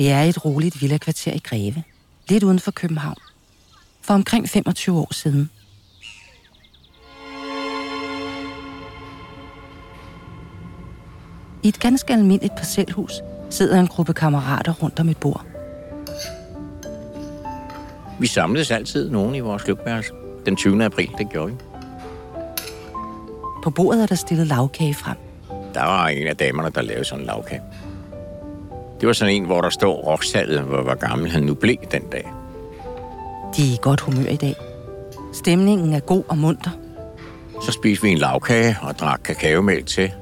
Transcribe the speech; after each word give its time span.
Vi 0.00 0.06
er 0.06 0.22
i 0.22 0.28
et 0.28 0.44
roligt 0.44 0.82
villakvarter 0.82 1.32
i 1.32 1.38
Greve, 1.38 1.82
lidt 2.28 2.42
uden 2.42 2.58
for 2.58 2.70
København. 2.70 3.16
For 4.02 4.14
omkring 4.14 4.48
25 4.48 4.98
år 4.98 5.14
siden. 5.14 5.50
I 11.62 11.68
et 11.68 11.80
ganske 11.80 12.12
almindeligt 12.12 12.56
parcelhus 12.56 13.12
sidder 13.50 13.80
en 13.80 13.86
gruppe 13.86 14.12
kammerater 14.12 14.72
rundt 14.72 15.00
om 15.00 15.08
et 15.08 15.16
bord. 15.16 15.46
Vi 18.20 18.26
samledes 18.26 18.70
altid 18.70 19.10
nogen 19.10 19.34
i 19.34 19.40
vores 19.40 19.62
klubværelse. 19.62 20.12
Den 20.46 20.56
20. 20.56 20.84
april, 20.84 21.10
det 21.18 21.30
gjorde 21.30 21.52
vi. 21.52 21.58
På 23.62 23.70
bordet 23.70 24.02
er 24.02 24.06
der 24.06 24.14
stillet 24.14 24.46
lavkage 24.46 24.94
frem. 24.94 25.16
Der 25.74 25.82
var 25.82 26.08
en 26.08 26.26
af 26.26 26.36
damerne, 26.36 26.70
der 26.70 26.82
lavede 26.82 27.04
sådan 27.04 27.20
en 27.20 27.26
lavkage. 27.26 27.62
Det 29.00 29.06
var 29.06 29.12
sådan 29.12 29.34
en, 29.34 29.44
hvor 29.44 29.60
der 29.60 29.70
står 29.70 29.94
rocksalget, 29.94 30.60
hvor 30.60 30.82
hvor 30.82 30.94
gammel 30.94 31.30
han 31.30 31.42
nu 31.42 31.54
blev 31.54 31.76
den 31.90 32.02
dag. 32.12 32.32
De 33.56 33.62
er 33.62 33.72
i 33.74 33.78
godt 33.82 34.00
humør 34.00 34.28
i 34.28 34.36
dag. 34.36 34.54
Stemningen 35.32 35.92
er 35.92 36.00
god 36.00 36.24
og 36.28 36.38
munter. 36.38 36.70
Så 37.62 37.72
spiste 37.72 38.02
vi 38.02 38.10
en 38.10 38.18
lavkage 38.18 38.76
og 38.82 38.98
drak 38.98 39.20
kakaomælk 39.24 39.86
til. 39.86 40.12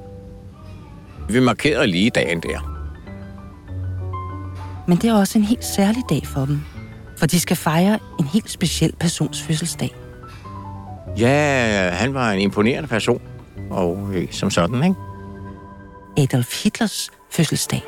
Vi 1.28 1.40
markerede 1.40 1.86
lige 1.86 2.10
dagen 2.10 2.40
der. 2.40 2.78
Men 4.88 4.98
det 4.98 5.10
er 5.10 5.14
også 5.14 5.38
en 5.38 5.44
helt 5.44 5.64
særlig 5.64 6.02
dag 6.10 6.26
for 6.26 6.44
dem. 6.44 6.60
For 7.18 7.26
de 7.26 7.40
skal 7.40 7.56
fejre 7.56 7.98
en 8.18 8.24
helt 8.24 8.50
speciel 8.50 8.92
persons 9.00 9.42
fødselsdag. 9.42 9.94
Ja, 11.18 11.90
han 11.92 12.14
var 12.14 12.32
en 12.32 12.40
imponerende 12.40 12.88
person. 12.88 13.22
Og 13.70 14.08
øh, 14.14 14.32
som 14.32 14.50
sådan, 14.50 14.84
ikke? 14.84 14.96
Adolf 16.16 16.62
Hitlers 16.62 17.10
fødselsdag. 17.30 17.82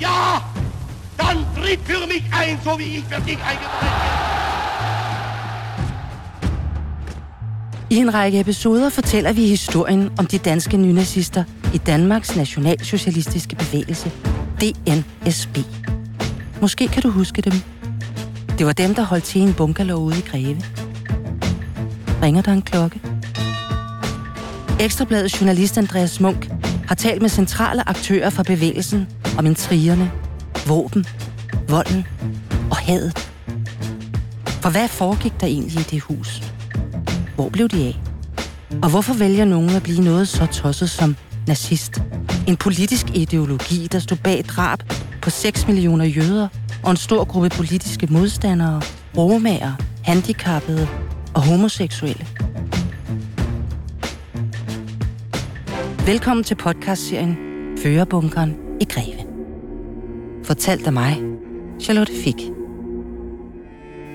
Ja, 0.00 0.42
dann 1.16 1.36
tritt 1.56 1.80
für 1.84 2.06
mich 2.06 2.22
ein, 2.32 2.58
so 2.64 2.78
wie 2.78 2.98
ich 2.98 3.04
für 3.04 3.20
dich 3.20 3.38
eingetreten 3.50 3.86
bin. 3.90 4.28
I 7.90 7.96
en 8.00 8.14
række 8.14 8.40
episoder 8.40 8.90
fortæller 8.90 9.32
vi 9.32 9.46
historien 9.46 10.10
om 10.18 10.26
de 10.26 10.38
danske 10.38 10.76
nynazister 10.76 11.44
i 11.74 11.78
Danmarks 11.78 12.36
nationalsocialistiske 12.36 13.56
bevægelse, 13.56 14.10
DNSB. 14.60 15.58
Måske 16.60 16.88
kan 16.88 17.02
du 17.02 17.10
huske 17.10 17.42
dem. 17.42 17.52
Det 18.58 18.66
var 18.66 18.72
dem, 18.72 18.94
der 18.94 19.02
holdt 19.02 19.24
til 19.24 19.40
i 19.40 19.44
en 19.44 19.54
bunkerlov 19.54 20.02
ude 20.02 20.18
i 20.18 20.20
Greve. 20.20 20.62
Ringer 22.22 22.42
der 22.42 22.52
en 22.52 22.62
klokke? 22.62 23.00
Ekstrabladets 24.80 25.40
journalist 25.40 25.78
Andreas 25.78 26.20
Munk 26.20 26.57
har 26.88 26.94
talt 26.94 27.22
med 27.22 27.30
centrale 27.30 27.88
aktører 27.88 28.30
fra 28.30 28.42
bevægelsen 28.42 29.08
om 29.38 29.46
intrigerne, 29.46 30.10
våben, 30.66 31.06
volden 31.68 32.06
og 32.70 32.76
hadet. 32.76 33.30
For 34.46 34.70
hvad 34.70 34.88
foregik 34.88 35.40
der 35.40 35.46
egentlig 35.46 35.80
i 35.80 35.82
det 35.82 36.00
hus? 36.00 36.42
Hvor 37.34 37.48
blev 37.48 37.68
de 37.68 37.86
af? 37.86 38.00
Og 38.82 38.90
hvorfor 38.90 39.14
vælger 39.14 39.44
nogen 39.44 39.70
at 39.70 39.82
blive 39.82 40.00
noget 40.00 40.28
så 40.28 40.46
tosset 40.46 40.90
som 40.90 41.16
nazist? 41.46 42.02
En 42.46 42.56
politisk 42.56 43.06
ideologi, 43.14 43.88
der 43.92 43.98
stod 43.98 44.16
bag 44.16 44.44
drab 44.48 44.78
på 45.22 45.30
6 45.30 45.66
millioner 45.66 46.04
jøder 46.04 46.48
og 46.84 46.90
en 46.90 46.96
stor 46.96 47.24
gruppe 47.24 47.48
politiske 47.48 48.06
modstandere, 48.06 48.82
romager, 49.16 49.72
handicappede 50.04 50.88
og 51.34 51.42
homoseksuelle. 51.42 52.26
Velkommen 56.08 56.44
til 56.44 56.54
podcastserien 56.54 57.36
Førebunkeren 57.82 58.56
i 58.80 58.84
Greve. 58.84 59.26
Fortalt 60.44 60.86
af 60.86 60.92
mig, 60.92 61.16
Charlotte 61.80 62.12
Fick. 62.24 62.38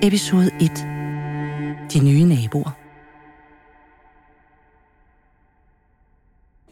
Episode 0.02 0.50
1. 0.62 0.72
De 1.94 2.06
nye 2.06 2.24
naboer. 2.24 2.72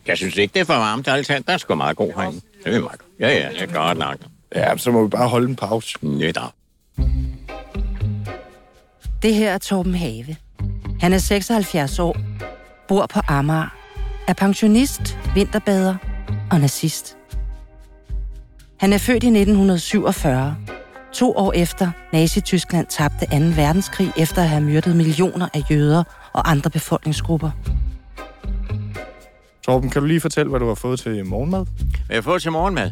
Jeg 0.07 0.17
synes 0.17 0.37
ikke, 0.37 0.53
det 0.53 0.59
er 0.59 0.65
for 0.65 0.73
varmt, 0.73 1.07
altid. 1.07 1.39
Der 1.39 1.53
er 1.53 1.57
sgu 1.57 1.75
meget 1.75 1.97
god 1.97 2.13
herinde. 2.15 2.41
Det 2.63 2.75
er 2.75 2.79
meget 2.79 2.99
godt. 2.99 3.11
Ja, 3.19 3.29
ja, 3.29 3.49
det 3.49 3.61
er 3.61 3.73
godt 3.73 3.97
nok. 3.97 4.17
Ja, 4.55 4.77
så 4.77 4.91
må 4.91 5.03
vi 5.03 5.09
bare 5.09 5.27
holde 5.27 5.49
en 5.49 5.55
pause. 5.55 5.97
Netop. 6.01 6.53
Det 9.21 9.33
her 9.33 9.51
er 9.51 9.57
Torben 9.57 9.95
Have. 9.95 10.35
Han 10.99 11.13
er 11.13 11.17
76 11.17 11.99
år, 11.99 12.17
bor 12.87 13.05
på 13.05 13.19
Amager, 13.27 13.80
er 14.27 14.33
pensionist, 14.33 15.17
vinterbader 15.35 15.95
og 16.51 16.59
nazist. 16.59 17.17
Han 18.77 18.93
er 18.93 18.97
født 18.97 19.23
i 19.23 19.27
1947, 19.27 20.55
to 21.13 21.33
år 21.37 21.53
efter 21.53 21.91
Nazi-Tyskland 22.13 22.87
tabte 22.87 23.25
2. 23.25 23.35
verdenskrig 23.35 24.11
efter 24.17 24.41
at 24.41 24.49
have 24.49 24.61
myrdet 24.63 24.95
millioner 24.95 25.47
af 25.53 25.71
jøder 25.71 26.03
og 26.33 26.51
andre 26.51 26.69
befolkningsgrupper. 26.69 27.51
Torben, 29.65 29.89
kan 29.89 30.01
du 30.01 30.07
lige 30.07 30.21
fortælle, 30.21 30.49
hvad 30.49 30.59
du 30.59 30.67
har 30.67 30.75
fået 30.75 30.99
til 30.99 31.25
morgenmad? 31.25 31.65
Vil 32.07 32.13
jeg 32.13 32.23
få 32.23 32.39
til 32.39 32.51
morgenmad? 32.51 32.91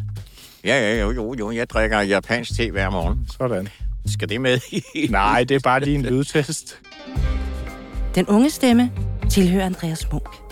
Ja, 0.66 0.94
ja, 0.94 1.02
jo, 1.02 1.12
jo, 1.12 1.36
jo. 1.40 1.52
Jeg 1.52 1.70
drikker 1.70 2.02
japansk 2.02 2.56
te 2.58 2.72
hver 2.72 2.90
morgen. 2.90 3.28
Sådan. 3.38 3.68
Skal 4.06 4.30
det 4.30 4.42
med? 4.42 4.60
Nej, 5.10 5.44
det 5.44 5.56
er 5.56 5.60
bare 5.60 5.80
lige 5.80 5.96
en 5.96 6.06
lydtest. 6.06 6.80
Den 8.16 8.28
unge 8.28 8.50
stemme 8.50 8.92
tilhører 9.30 9.66
Andreas 9.66 10.12
Munk. 10.12 10.49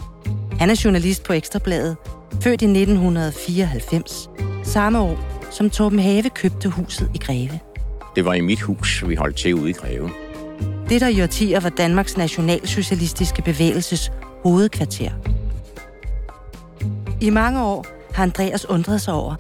Han 0.60 0.70
er 0.70 0.82
journalist 0.86 1.24
på 1.24 1.34
Ekstrabladet, 1.34 1.98
født 2.42 2.62
i 2.62 2.66
1994, 2.66 4.30
samme 4.64 5.00
år 5.00 5.20
som 5.52 5.70
Torben 5.70 6.00
Have 6.00 6.30
købte 6.30 6.70
huset 6.70 7.12
i 7.14 7.18
Greve. 7.18 7.60
Det 8.16 8.26
var 8.26 8.34
i 8.34 8.42
mit 8.42 8.62
hus, 8.62 9.04
vi 9.08 9.16
holdt 9.16 9.36
til 9.36 9.56
ude 9.56 9.70
i 9.70 9.74
Greve. 9.74 10.10
Det, 10.90 11.02
der 11.02 11.08
i 11.08 11.22
årtier 11.22 11.60
var 11.60 11.70
Danmarks 11.70 12.18
nationalsocialistiske 12.18 13.42
bevægelses 13.42 14.12
hovedkvarter. 14.44 15.12
I 17.22 17.30
mange 17.30 17.64
år 17.64 17.86
har 18.14 18.24
Andreas 18.24 18.66
undret 18.66 19.02
sig 19.02 19.14
over, 19.14 19.36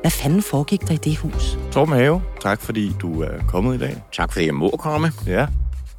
hvad 0.00 0.10
fanden 0.10 0.42
foregik 0.42 0.80
der 0.80 0.94
i 0.94 0.96
det 0.96 1.16
hus? 1.16 1.58
Torben 1.72 1.94
Have, 1.94 2.22
tak 2.42 2.60
fordi 2.60 2.92
du 3.00 3.22
er 3.22 3.46
kommet 3.48 3.74
i 3.74 3.78
dag. 3.78 3.96
Tak 4.12 4.32
fordi 4.32 4.46
jeg 4.46 4.54
må 4.54 4.70
komme. 4.78 5.12
Ja. 5.26 5.46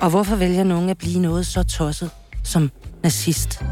Og 0.02 0.10
hvorfor 0.10 0.36
vælger 0.36 0.64
nogen 0.64 0.90
at 0.90 0.98
blive 0.98 1.22
noget 1.22 1.48
så 1.48 1.64
tosset 1.64 2.10
som 2.44 2.72
nazist? 3.04 3.64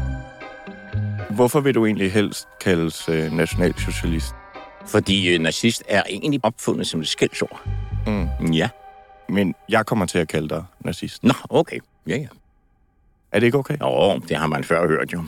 Hvorfor 1.30 1.60
vil 1.60 1.74
du 1.74 1.86
egentlig 1.86 2.12
helst 2.12 2.48
kaldes 2.60 3.08
øh, 3.08 3.32
nationalsocialist? 3.32 4.34
Fordi 4.86 5.34
øh, 5.34 5.40
nazist 5.40 5.82
er 5.88 6.02
egentlig 6.10 6.40
opfundet 6.42 6.86
som 6.86 7.00
et 7.00 7.08
skældsord. 7.08 7.62
Mm. 8.06 8.52
Ja. 8.52 8.68
Men 9.28 9.54
jeg 9.68 9.86
kommer 9.86 10.06
til 10.06 10.18
at 10.18 10.28
kalde 10.28 10.48
dig 10.48 10.64
nazist. 10.84 11.24
Nå, 11.24 11.34
okay. 11.48 11.78
Ja, 12.06 12.16
ja. 12.16 12.26
Er 13.32 13.38
det 13.40 13.46
ikke 13.46 13.58
okay? 13.58 13.76
Jo, 13.80 14.18
det 14.28 14.36
har 14.36 14.46
man 14.46 14.64
før 14.64 14.88
hørt 14.88 15.12
jo. 15.12 15.22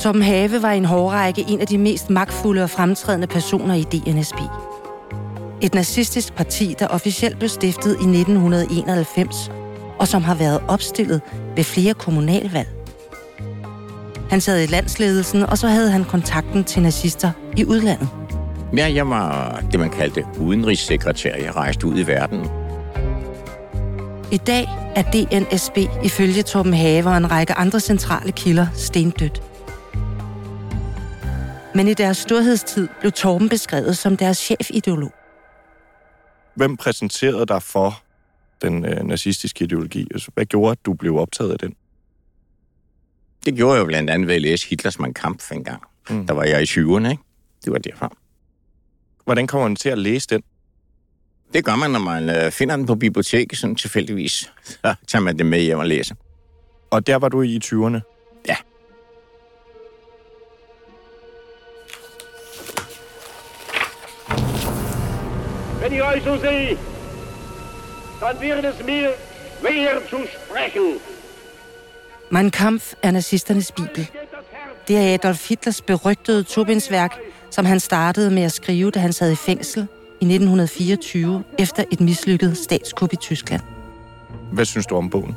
Torben 0.00 0.22
Have 0.22 0.62
var 0.62 0.72
i 0.72 0.76
en 0.76 0.84
hårrække 0.84 1.44
en 1.48 1.60
af 1.60 1.66
de 1.66 1.78
mest 1.78 2.10
magtfulde 2.10 2.62
og 2.62 2.70
fremtrædende 2.70 3.26
personer 3.26 3.74
i 3.74 3.82
DNSB. 3.82 4.36
Et 5.62 5.74
nazistisk 5.74 6.34
parti, 6.34 6.74
der 6.78 6.86
officielt 6.86 7.38
blev 7.38 7.48
stiftet 7.48 7.90
i 7.90 8.04
1991, 8.20 9.50
og 9.98 10.08
som 10.08 10.22
har 10.22 10.34
været 10.34 10.62
opstillet 10.68 11.20
ved 11.56 11.64
flere 11.64 11.94
kommunalvalg. 11.94 12.81
Han 14.32 14.40
sad 14.40 14.62
i 14.62 14.66
landsledelsen, 14.66 15.42
og 15.42 15.58
så 15.58 15.68
havde 15.68 15.90
han 15.90 16.04
kontakten 16.04 16.64
til 16.64 16.82
nazister 16.82 17.32
i 17.56 17.64
udlandet. 17.64 18.08
Ja, 18.76 18.92
jeg 18.94 19.08
var 19.08 19.60
det, 19.72 19.80
man 19.80 19.90
kaldte 19.90 20.24
udenrigssekretær. 20.40 21.36
Jeg 21.36 21.56
rejste 21.56 21.86
ud 21.86 21.98
i 21.98 22.06
verden. 22.06 22.40
I 24.30 24.36
dag 24.36 24.68
er 24.96 25.02
DNSB 25.02 25.78
ifølge 26.04 26.42
Torben 26.42 26.74
Have 26.74 27.06
og 27.06 27.16
en 27.16 27.30
række 27.30 27.52
andre 27.54 27.80
centrale 27.80 28.32
kilder 28.32 28.66
stendødt. 28.74 29.42
Men 31.74 31.88
i 31.88 31.94
deres 31.94 32.16
storhedstid 32.16 32.88
blev 33.00 33.12
Torben 33.12 33.48
beskrevet 33.48 33.98
som 33.98 34.16
deres 34.16 34.38
chefideolog. 34.38 35.12
Hvem 36.54 36.76
præsenterede 36.76 37.46
dig 37.46 37.62
for 37.62 38.02
den 38.62 38.84
øh, 38.84 39.04
nazistiske 39.04 39.64
ideologi? 39.64 40.08
Altså, 40.14 40.30
Hvad 40.34 40.44
gjorde, 40.44 40.70
at 40.72 40.78
du 40.86 40.94
blev 40.94 41.16
optaget 41.16 41.52
af 41.52 41.58
den? 41.58 41.74
Det 43.46 43.54
gjorde 43.54 43.74
jeg 43.74 43.80
jo 43.80 43.86
blandt 43.86 44.10
andet 44.10 44.28
ved 44.28 44.34
at 44.34 44.42
læse 44.42 44.68
Hitlers 44.68 44.98
Mein 44.98 45.14
Kampf 45.14 45.52
en 45.52 45.64
gang. 45.64 45.82
Mm. 46.10 46.26
Der 46.26 46.34
var 46.34 46.44
jeg 46.44 46.62
i 46.62 46.64
20'erne, 46.64 47.10
ikke? 47.10 47.22
Det 47.64 47.72
var 47.72 47.78
derfra. 47.78 48.12
Hvordan 49.24 49.46
kommer 49.46 49.68
man 49.68 49.76
til 49.76 49.88
at 49.88 49.98
læse 49.98 50.28
den? 50.28 50.42
Det 51.54 51.64
gør 51.64 51.76
man, 51.76 51.90
når 51.90 51.98
man 51.98 52.30
øh, 52.30 52.50
finder 52.50 52.76
den 52.76 52.86
på 52.86 52.94
biblioteket, 52.94 53.58
sådan 53.58 53.76
tilfældigvis. 53.76 54.52
Så 54.64 54.94
tager 55.08 55.22
man 55.22 55.38
det 55.38 55.46
med 55.46 55.60
hjem 55.60 55.78
og 55.78 55.86
læser. 55.86 56.14
Og 56.90 57.06
der 57.06 57.16
var 57.16 57.28
du 57.28 57.42
i 57.42 57.60
20'erne. 57.64 58.00
Ja. 58.48 58.56
Wenn 65.80 65.92
ich 65.92 66.02
euch 66.02 66.24
so 66.24 66.36
sehe, 66.36 66.76
dann 68.20 68.40
wird 68.40 68.64
es 68.64 68.86
mir 68.86 69.14
schwer 69.60 70.00
zu 70.10 70.18
sprechen. 70.26 71.00
Mein 72.32 72.50
Kampf 72.50 72.92
er 73.02 73.10
nazisternes 73.10 73.72
bibel. 73.72 74.08
Det 74.88 74.96
er 74.96 75.14
Adolf 75.14 75.48
Hitlers 75.48 75.82
berygtede 75.82 76.42
tobindsværk, 76.42 77.18
som 77.50 77.64
han 77.64 77.80
startede 77.80 78.30
med 78.30 78.42
at 78.42 78.52
skrive, 78.52 78.90
da 78.90 78.98
han 78.98 79.12
sad 79.12 79.32
i 79.32 79.36
fængsel 79.36 79.80
i 80.20 80.24
1924 80.24 81.44
efter 81.58 81.84
et 81.92 82.00
mislykket 82.00 82.56
statskup 82.56 83.12
i 83.12 83.16
Tyskland. 83.16 83.62
Hvad 84.52 84.64
synes 84.64 84.86
du 84.86 84.96
om 84.96 85.10
bogen? 85.10 85.36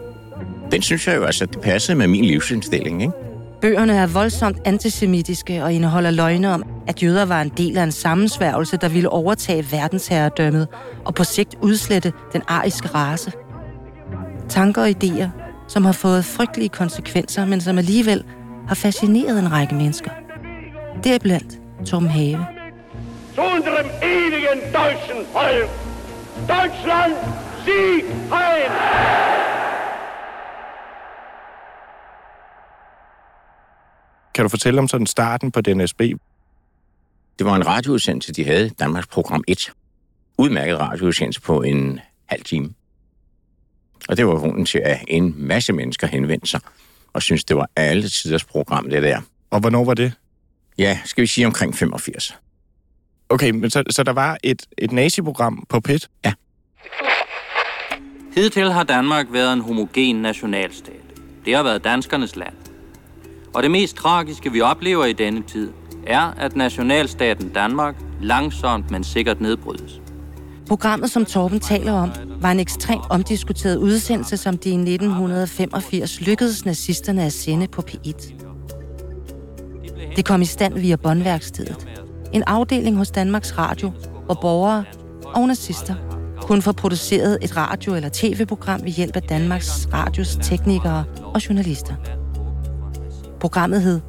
Den 0.72 0.82
synes 0.82 1.08
jeg 1.08 1.16
jo 1.16 1.24
altså, 1.24 1.46
det 1.46 1.62
passede 1.62 1.98
med 1.98 2.08
min 2.08 2.26
livsindstilling, 2.26 3.02
ikke? 3.02 3.14
Bøgerne 3.62 3.94
er 3.94 4.08
voldsomt 4.08 4.58
antisemitiske 4.66 5.64
og 5.64 5.74
indeholder 5.74 6.12
løgne 6.12 6.54
om, 6.54 6.64
at 6.88 7.04
jøder 7.04 7.26
var 7.26 7.42
en 7.42 7.52
del 7.58 7.78
af 7.78 7.84
en 7.84 7.92
sammensværgelse, 7.92 8.78
der 8.78 8.90
ville 8.90 9.10
overtage 9.10 9.72
verdensherredømmet 9.72 10.68
og 11.06 11.16
på 11.16 11.24
sigt 11.24 11.56
udslette 11.62 12.14
den 12.34 12.42
ariske 12.48 12.88
race. 12.88 13.32
Tanker 14.50 14.82
og 14.82 14.90
idéer, 14.90 15.45
som 15.68 15.86
har 15.86 15.92
fået 15.92 16.26
frygtelige 16.26 16.70
konsekvenser, 16.70 17.46
men 17.46 17.62
som 17.62 17.78
alligevel 17.78 18.24
har 18.68 18.76
fascineret 18.76 19.40
en 19.40 19.52
række 19.52 19.76
mennesker. 19.76 20.12
Deriblandt 21.04 21.60
Tom 21.86 22.08
Have. 22.08 22.46
Zu 23.36 23.42
unserem 23.42 23.86
ewigen 24.04 24.60
deutschen 24.74 25.20
Volk. 25.34 25.70
Deutschland, 26.48 27.14
Sieg 27.66 28.04
heil! 28.30 28.72
Kan 34.34 34.46
du 34.46 34.50
fortælle 34.50 34.80
om 34.80 34.88
sådan 34.88 35.08
starten 35.08 35.52
på 35.52 35.62
DNSB? 35.62 36.02
Det 37.40 37.46
var 37.46 37.56
en 37.56 37.68
radioudsendelse, 37.68 38.34
de 38.34 38.46
havde, 38.46 38.70
Danmarks 38.70 39.08
Program 39.08 39.44
1. 39.48 39.72
Udmærket 40.38 40.80
radioudsendelse 40.80 41.42
på 41.42 41.62
en 41.62 42.00
halv 42.26 42.44
time. 42.44 42.74
Og 44.10 44.18
det 44.18 44.28
var 44.28 44.36
grunden 44.36 44.66
til, 44.66 44.82
at 44.86 45.00
en 45.08 45.34
masse 45.38 45.74
mennesker 45.74 46.08
henvendte 46.08 46.48
sig 46.48 46.60
og 47.16 47.22
synes 47.22 47.44
det 47.44 47.58
var 47.58 47.70
alle 47.76 48.10
tiders 48.10 48.44
program, 48.44 48.90
det 48.90 49.04
der. 49.04 49.22
Og 49.50 49.60
hvornår 49.60 49.86
var 49.86 49.94
det? 49.94 50.14
Ja, 50.78 51.00
skal 51.06 51.22
vi 51.22 51.28
sige 51.28 51.48
omkring 51.48 51.76
85. 51.76 52.38
Okay, 53.30 53.50
men 53.50 53.70
så, 53.70 53.84
så 53.90 54.04
der 54.04 54.14
var 54.14 54.38
et, 54.44 54.66
et 54.78 54.92
nazi-program 54.92 55.66
på 55.70 55.80
PET? 55.80 56.10
Ja. 56.26 56.34
Hidtil 58.36 58.72
har 58.72 58.84
Danmark 58.84 59.26
været 59.32 59.54
en 59.54 59.62
homogen 59.62 60.16
nationalstat. 60.16 60.96
Det 61.46 61.56
har 61.56 61.64
været 61.64 61.84
danskernes 61.84 62.36
land. 62.36 62.56
Og 63.54 63.64
det 63.64 63.72
mest 63.72 63.96
tragiske, 63.96 64.52
vi 64.52 64.62
oplever 64.62 65.06
i 65.06 65.14
denne 65.14 65.44
tid, 65.44 65.72
er, 66.08 66.34
at 66.38 66.56
nationalstaten 66.56 67.50
Danmark 67.50 67.96
langsomt, 68.22 68.92
men 68.92 69.04
sikkert 69.04 69.42
nedbrydes. 69.42 70.02
Programmet, 70.68 71.12
som 71.12 71.26
Torben 71.26 71.60
taler 71.60 71.92
om, 71.92 72.12
var 72.42 72.52
en 72.52 72.60
ekstremt 72.60 73.04
omdiskuteret 73.10 73.78
udsendelse, 73.78 74.38
som 74.38 74.58
de 74.58 74.70
i 74.70 74.74
1985 74.74 76.22
lykkedes 76.22 76.66
nazisterne 76.66 77.24
at 77.24 77.34
sende 77.34 77.68
på 77.68 77.84
P1. 77.90 78.34
Det 80.16 80.26
kom 80.26 80.42
i 80.42 80.46
stand 80.46 80.80
via 80.80 80.96
båndværkstedet. 80.96 81.88
En 82.34 82.44
afdeling 82.48 82.98
hos 82.98 83.12
Danmarks 83.12 83.58
Radio, 83.58 83.92
hvor 84.26 84.38
borgere 84.42 84.84
og 85.26 85.48
nazister 85.48 85.96
kunne 86.42 86.62
få 86.62 86.72
produceret 86.72 87.38
et 87.42 87.58
radio- 87.58 87.96
eller 87.96 88.10
tv-program 88.14 88.84
ved 88.84 88.92
hjælp 88.92 89.16
af 89.16 89.22
Danmarks 89.22 89.88
Radios 89.94 90.38
teknikere 90.42 91.04
og 91.34 91.50
journalister. 91.50 91.96
Programmet 93.40 93.82
hed 93.82 94.02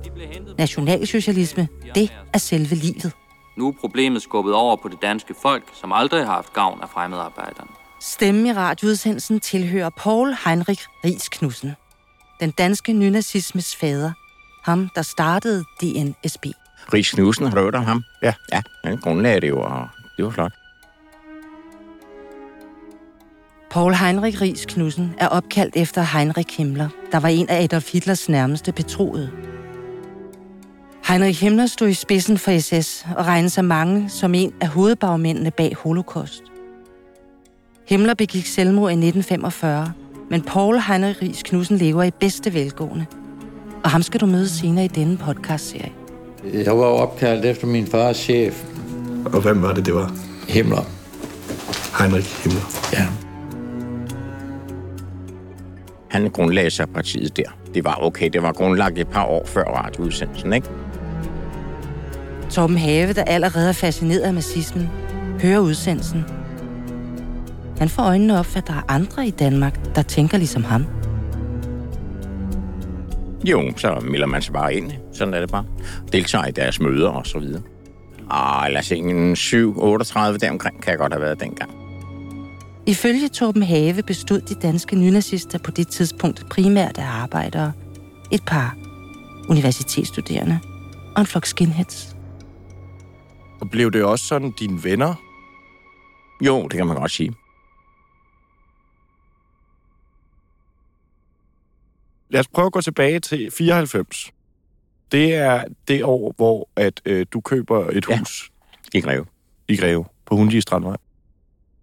Nationalsocialisme, 0.58 1.68
det 1.94 2.12
er 2.34 2.38
selve 2.38 2.74
livet. 2.74 3.12
Nu 3.56 3.68
er 3.68 3.72
problemet 3.72 4.22
skubbet 4.22 4.54
over 4.54 4.76
på 4.76 4.88
det 4.88 5.02
danske 5.02 5.34
folk, 5.42 5.64
som 5.72 5.92
aldrig 5.92 6.26
har 6.26 6.34
haft 6.34 6.52
gavn 6.52 6.82
af 6.82 6.88
fremmedarbejderne. 6.88 7.70
Stemmen 8.00 8.46
i 8.46 8.52
radioudsendelsen 8.52 9.40
tilhører 9.40 9.90
Paul 9.96 10.36
Heinrich 10.44 10.86
Ries 11.04 11.28
Knudsen. 11.28 11.72
Den 12.40 12.50
danske 12.50 12.92
nynazismes 12.92 13.76
fader. 13.76 14.12
Ham, 14.64 14.88
der 14.94 15.02
startede 15.02 15.64
DNSB. 15.80 16.46
Ries 16.92 17.10
Knudsen, 17.10 17.46
har 17.46 17.54
du 17.54 17.60
hørt 17.60 17.74
om 17.74 17.84
ham? 17.84 18.02
Ja. 18.22 18.34
Ja, 18.52 18.62
han 18.84 18.96
grundlagde 18.96 19.40
det 19.40 19.48
jo, 19.48 19.60
og 19.60 19.88
det 20.16 20.24
var 20.24 20.30
flot. 20.30 20.52
Paul 23.70 23.94
Heinrich 23.94 24.40
Ries 24.40 24.66
Knudsen 24.66 25.14
er 25.18 25.28
opkaldt 25.28 25.76
efter 25.76 26.02
Heinrich 26.02 26.56
Himmler, 26.58 26.88
der 27.12 27.20
var 27.20 27.28
en 27.28 27.48
af 27.48 27.62
Adolf 27.62 27.92
Hitlers 27.92 28.28
nærmeste 28.28 28.72
betroede. 28.72 29.55
Heinrich 31.08 31.40
Himmler 31.40 31.66
stod 31.66 31.88
i 31.88 31.94
spidsen 31.94 32.38
for 32.38 32.58
SS 32.60 33.06
og 33.16 33.26
regnes 33.26 33.58
af 33.58 33.64
mange 33.64 34.10
som 34.10 34.34
en 34.34 34.52
af 34.60 34.68
hovedbagmændene 34.68 35.50
bag 35.50 35.76
Holocaust. 35.82 36.42
Himmler 37.88 38.14
begik 38.14 38.46
selvmord 38.46 38.90
i 38.90 38.92
1945, 38.92 39.92
men 40.30 40.42
Paul 40.42 40.78
Heinrich 40.78 41.22
Ries 41.22 41.42
Knudsen 41.42 41.76
lever 41.76 42.02
i 42.02 42.10
bedste 42.10 42.54
velgående. 42.54 43.06
Og 43.84 43.90
ham 43.90 44.02
skal 44.02 44.20
du 44.20 44.26
møde 44.26 44.48
senere 44.48 44.84
i 44.84 44.88
denne 44.88 45.16
podcast-serie. 45.16 45.92
Jeg 46.52 46.78
var 46.78 46.84
opkaldt 46.84 47.44
efter 47.44 47.66
min 47.66 47.86
fars 47.86 48.16
chef, 48.16 48.64
Og 49.24 49.40
hvem 49.40 49.62
var 49.62 49.74
det, 49.74 49.86
det 49.86 49.94
var? 49.94 50.12
Himmler. 50.48 50.84
Heinrich 51.98 52.42
Himmler. 52.42 52.64
Ja. 52.92 53.06
Han 56.08 56.30
grundlagde 56.30 56.70
sig 56.70 56.88
partiet 56.88 57.36
der. 57.36 57.56
Det 57.74 57.84
var 57.84 57.98
okay, 58.02 58.30
det 58.32 58.42
var 58.42 58.52
grundlagt 58.52 58.98
et 58.98 59.08
par 59.08 59.24
år 59.24 59.44
før 59.46 59.64
radioudsendelsen, 59.64 60.52
ikke? 60.52 60.68
Torben 62.50 62.78
Have, 62.78 63.12
der 63.12 63.24
allerede 63.24 63.68
er 63.68 63.72
fascineret 63.72 64.20
af 64.20 64.34
nazismen, 64.34 64.88
hører 65.42 65.58
udsendelsen. 65.58 66.24
Han 67.78 67.88
får 67.88 68.02
øjnene 68.02 68.38
op 68.38 68.46
at 68.56 68.66
der 68.66 68.72
er 68.72 68.82
andre 68.88 69.26
i 69.26 69.30
Danmark, 69.30 69.94
der 69.94 70.02
tænker 70.02 70.38
ligesom 70.38 70.64
ham. 70.64 70.86
Jo, 73.44 73.72
så 73.76 74.00
melder 74.10 74.26
man 74.26 74.42
sig 74.42 74.52
bare 74.52 74.74
ind. 74.74 74.92
Sådan 75.12 75.34
er 75.34 75.40
det 75.40 75.50
bare. 75.50 75.64
Deltager 76.12 76.46
i 76.46 76.50
deres 76.50 76.80
møder 76.80 77.08
og 77.08 77.26
så 77.26 77.38
videre. 77.38 77.62
Ah, 78.30 78.72
lad 78.72 78.80
os 78.80 78.86
se, 78.86 78.96
en 78.96 79.32
7-38 79.32 80.36
deromkring 80.36 80.82
kan 80.82 80.90
jeg 80.90 80.98
godt 80.98 81.12
have 81.12 81.22
været 81.22 81.40
dengang. 81.40 81.70
Ifølge 82.86 83.28
Torben 83.28 83.62
Have 83.62 84.02
bestod 84.02 84.40
de 84.40 84.54
danske 84.54 84.96
nynazister 84.96 85.58
på 85.58 85.70
det 85.70 85.88
tidspunkt 85.88 86.48
primært 86.50 86.98
af 86.98 87.06
arbejdere, 87.06 87.72
et 88.32 88.42
par 88.46 88.76
universitetsstuderende 89.48 90.58
og 91.16 91.20
en 91.20 91.26
flok 91.26 91.46
skinheads. 91.46 92.15
Og 93.60 93.70
blev 93.70 93.90
det 93.92 94.04
også 94.04 94.24
sådan 94.24 94.50
dine 94.50 94.84
venner? 94.84 95.14
Jo, 96.40 96.62
det 96.62 96.72
kan 96.76 96.86
man 96.86 96.96
godt 96.96 97.10
sige. 97.10 97.34
Lad 102.28 102.40
os 102.40 102.48
prøve 102.48 102.66
at 102.66 102.72
gå 102.72 102.80
tilbage 102.80 103.20
til 103.20 103.50
94. 103.50 104.32
Det 105.12 105.34
er 105.34 105.64
det 105.88 106.04
år, 106.04 106.34
hvor 106.36 106.68
at, 106.76 107.00
øh, 107.04 107.26
du 107.32 107.40
køber 107.40 107.86
et 107.90 108.06
Ja. 108.08 108.18
hus 108.18 108.50
I 108.94 109.00
Greve. 109.00 109.26
i 109.68 109.76
Greve 109.76 110.04
på 110.26 110.36
Hundlige 110.36 110.62
Strandvej. 110.62 110.96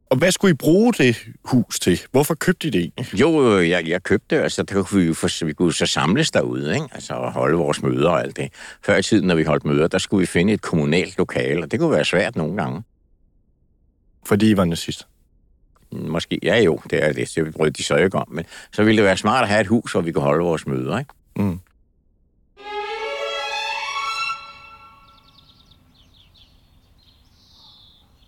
Og 0.09 0.17
hvad 0.17 0.31
skulle 0.31 0.51
I 0.51 0.53
bruge 0.55 0.93
det 0.93 1.17
hus 1.45 1.79
til? 1.79 2.01
Hvorfor 2.11 2.35
købte 2.35 2.67
I 2.67 2.71
det 2.71 2.81
egentlig? 2.81 3.19
Jo, 3.19 3.57
øh, 3.57 3.69
jeg, 3.69 3.87
jeg 3.87 4.03
købte 4.03 4.35
det, 4.35 4.41
altså 4.41 4.63
der 4.63 4.83
kunne 4.83 5.05
vi 5.05 5.13
for, 5.13 5.45
vi 5.45 5.53
kunne 5.53 5.73
så 5.73 5.85
samles 5.85 6.31
derude, 6.31 6.73
ikke? 6.73 6.87
Altså 6.91 7.13
og 7.13 7.31
holde 7.31 7.57
vores 7.57 7.81
møder 7.81 8.09
og 8.09 8.21
alt 8.21 8.37
det. 8.37 8.53
Før 8.85 8.97
i 8.97 9.03
tiden, 9.03 9.27
når 9.27 9.35
vi 9.35 9.43
holdt 9.43 9.65
møder, 9.65 9.87
der 9.87 9.97
skulle 9.97 10.19
vi 10.19 10.25
finde 10.25 10.53
et 10.53 10.61
kommunalt 10.61 11.17
lokale, 11.17 11.63
og 11.63 11.71
det 11.71 11.79
kunne 11.79 11.91
være 11.91 12.05
svært 12.05 12.35
nogle 12.35 12.57
gange. 12.57 12.83
Fordi 14.25 14.49
I 14.49 14.57
var 14.57 14.65
nazist. 14.65 15.07
Måske, 15.91 16.39
ja 16.43 16.61
jo, 16.61 16.79
det 16.89 17.03
er 17.03 17.13
det, 17.13 17.31
det 17.35 17.53
brød 17.53 17.71
de 17.71 17.83
så 17.83 17.95
ikke 17.95 18.17
om, 18.17 18.27
men 18.31 18.45
så 18.71 18.83
ville 18.83 18.97
det 18.97 19.05
være 19.05 19.17
smart 19.17 19.43
at 19.43 19.49
have 19.49 19.61
et 19.61 19.67
hus, 19.67 19.91
hvor 19.91 20.01
vi 20.01 20.11
kunne 20.11 20.23
holde 20.23 20.43
vores 20.43 20.67
møder, 20.67 20.99
ikke? 20.99 21.13
Mm. 21.35 21.59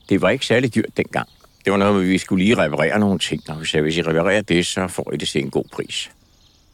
Det 0.09 0.21
var 0.21 0.29
ikke 0.29 0.45
særlig 0.45 0.75
dyrt 0.75 0.97
dengang. 0.97 1.29
Det 1.65 1.71
var 1.71 1.77
noget, 1.77 1.93
hvor 1.93 2.03
vi 2.03 2.17
skulle 2.17 2.43
lige 2.43 2.57
reparere 2.57 2.99
nogle 2.99 3.19
ting, 3.19 3.49
og 3.49 3.61
vi 3.61 3.65
sagde, 3.65 3.81
hvis 3.81 3.97
I 3.97 4.01
reparerer 4.01 4.41
det, 4.41 4.65
så 4.65 4.87
får 4.87 5.11
I 5.13 5.17
det 5.17 5.27
til 5.27 5.41
en 5.41 5.49
god 5.49 5.65
pris. 5.71 6.11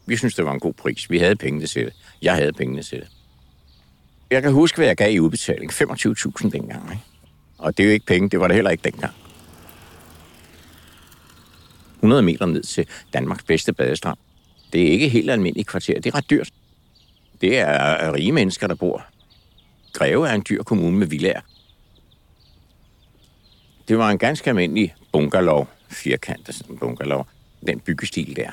Vi 0.06 0.16
synes, 0.16 0.34
det 0.34 0.44
var 0.44 0.52
en 0.52 0.60
god 0.60 0.74
pris. 0.74 1.10
Vi 1.10 1.18
havde 1.18 1.36
pengene 1.36 1.66
til 1.66 1.84
det. 1.84 1.92
Jeg 2.22 2.34
havde 2.34 2.52
pengene 2.52 2.82
til 2.82 2.98
det. 2.98 3.08
Jeg 4.30 4.42
kan 4.42 4.52
huske, 4.52 4.76
hvad 4.76 4.86
jeg 4.86 4.96
gav 4.96 5.12
i 5.12 5.20
udbetaling. 5.20 5.72
25.000 5.72 6.50
dengang, 6.50 6.90
ikke? 6.90 7.02
Og 7.58 7.76
det 7.76 7.82
er 7.82 7.86
jo 7.86 7.92
ikke 7.92 8.06
penge, 8.06 8.28
det 8.28 8.40
var 8.40 8.46
det 8.46 8.54
heller 8.54 8.70
ikke 8.70 8.84
dengang. 8.84 9.14
100 11.96 12.22
meter 12.22 12.46
ned 12.46 12.62
til 12.62 12.86
Danmarks 13.12 13.42
bedste 13.42 13.72
badestrand. 13.72 14.18
Det 14.72 14.82
er 14.82 14.90
ikke 14.90 15.08
helt 15.08 15.30
almindeligt 15.30 15.68
kvarter. 15.68 15.94
Det 15.94 16.06
er 16.06 16.14
ret 16.14 16.30
dyrt. 16.30 16.50
Det 17.40 17.58
er 17.58 18.12
rige 18.12 18.32
mennesker, 18.32 18.66
der 18.66 18.74
bor. 18.74 19.04
Greve 19.92 20.28
er 20.28 20.34
en 20.34 20.44
dyr 20.48 20.62
kommune 20.62 20.98
med 20.98 21.06
villager. 21.06 21.40
Det 23.88 23.98
var 23.98 24.10
en 24.10 24.18
ganske 24.18 24.50
almindelig 24.50 24.94
bungalow, 25.12 25.66
firkantet 25.90 26.54
sådan 26.54 26.74
en 26.74 26.78
bungalow, 26.78 27.22
den 27.66 27.80
byggestil 27.80 28.36
der. 28.36 28.50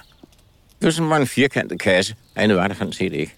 Det 0.79 0.85
var 0.85 0.91
sådan 0.91 1.09
var 1.09 1.17
en 1.17 1.27
firkantet 1.27 1.79
kasse, 1.79 2.15
andet 2.35 2.57
var 2.57 2.67
der 2.67 2.75
sådan 2.75 2.93
set 2.93 3.13
ikke. 3.13 3.35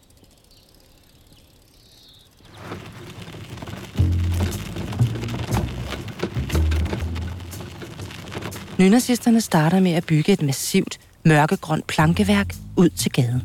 Nynazisterne 8.80 9.42
starter 9.42 9.80
med 9.80 9.92
at 9.92 10.06
bygge 10.06 10.34
et 10.34 10.42
massivt, 10.42 11.00
mørkegrønt 11.26 11.88
plankeværk 11.88 12.54
ud 12.78 12.90
til 12.90 13.12
gaden. 13.12 13.42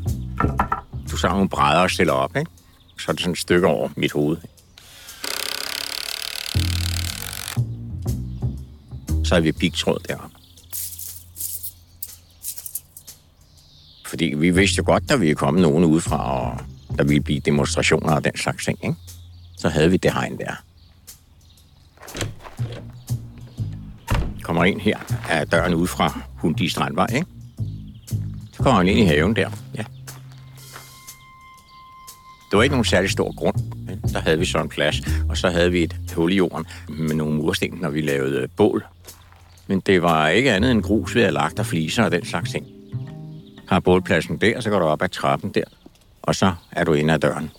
Du 1.11 1.17
så 1.17 1.27
nogle 1.27 1.49
brædder 1.49 1.81
og 1.81 1.91
stiller 1.91 2.13
op, 2.13 2.35
ikke? 2.35 2.51
Så 2.99 3.05
er 3.11 3.13
det 3.13 3.21
sådan 3.21 3.31
et 3.31 3.39
stykke 3.39 3.67
over 3.67 3.89
mit 3.95 4.11
hoved. 4.11 4.37
Så 9.27 9.35
havde 9.35 9.43
vi 9.43 9.51
pigtråd 9.51 9.99
deroppe. 10.07 10.35
Fordi 14.05 14.25
vi 14.25 14.51
vidste 14.51 14.77
jo 14.77 14.83
godt, 14.85 15.09
der 15.09 15.17
ville 15.17 15.35
komme 15.35 15.61
nogen 15.61 15.85
udefra, 15.85 16.41
og 16.41 16.59
der 16.97 17.03
ville 17.03 17.23
blive 17.23 17.39
demonstrationer 17.39 18.13
og 18.13 18.23
den 18.23 18.37
slags 18.37 18.65
ting, 18.65 18.79
ikke? 18.83 18.95
Så 19.57 19.69
havde 19.69 19.91
vi 19.91 19.97
det 19.97 20.13
hegn 20.13 20.37
der. 20.37 20.53
Kommer 24.43 24.63
ind 24.63 24.81
her 24.81 24.97
af 25.29 25.47
døren 25.47 25.73
ud 25.73 25.87
fra 25.87 26.21
Hundi 26.37 26.69
Strandvej, 26.69 27.07
ikke? 27.15 27.27
Så 28.53 28.63
kommer 28.63 28.77
han 28.77 28.87
ind 28.87 28.99
i 28.99 29.05
haven 29.05 29.35
der, 29.35 29.51
ja. 29.75 29.83
Det 32.51 32.57
var 32.57 32.63
ikke 32.63 32.73
nogen 32.73 32.85
særlig 32.85 33.09
stor 33.09 33.35
grund. 33.35 33.55
Men 33.75 34.01
der 34.13 34.19
havde 34.19 34.39
vi 34.39 34.45
så 34.45 34.57
en 34.57 34.69
plads, 34.69 35.01
og 35.29 35.37
så 35.37 35.49
havde 35.49 35.71
vi 35.71 35.83
et 35.83 35.95
hul 36.15 36.31
i 36.31 36.35
jorden 36.35 36.65
med 36.89 37.15
nogle 37.15 37.35
mursten, 37.35 37.77
når 37.81 37.89
vi 37.89 38.01
lavede 38.01 38.47
bål. 38.47 38.85
Men 39.67 39.79
det 39.79 40.01
var 40.01 40.27
ikke 40.27 40.51
andet 40.53 40.71
end 40.71 40.83
grus, 40.83 41.15
vi 41.15 41.19
havde 41.19 41.33
lagt 41.33 41.59
og 41.59 41.65
fliser 41.65 42.03
og 42.03 42.11
den 42.11 42.25
slags 42.25 42.51
ting. 42.51 42.67
Har 43.67 43.79
bålpladsen 43.79 44.37
der, 44.37 44.59
så 44.61 44.69
går 44.69 44.79
du 44.79 44.85
op 44.85 45.01
ad 45.01 45.09
trappen 45.09 45.49
der, 45.51 45.63
og 46.21 46.35
så 46.35 46.53
er 46.71 46.83
du 46.83 46.93
inde 46.93 47.13
ad 47.13 47.19
døren. 47.19 47.51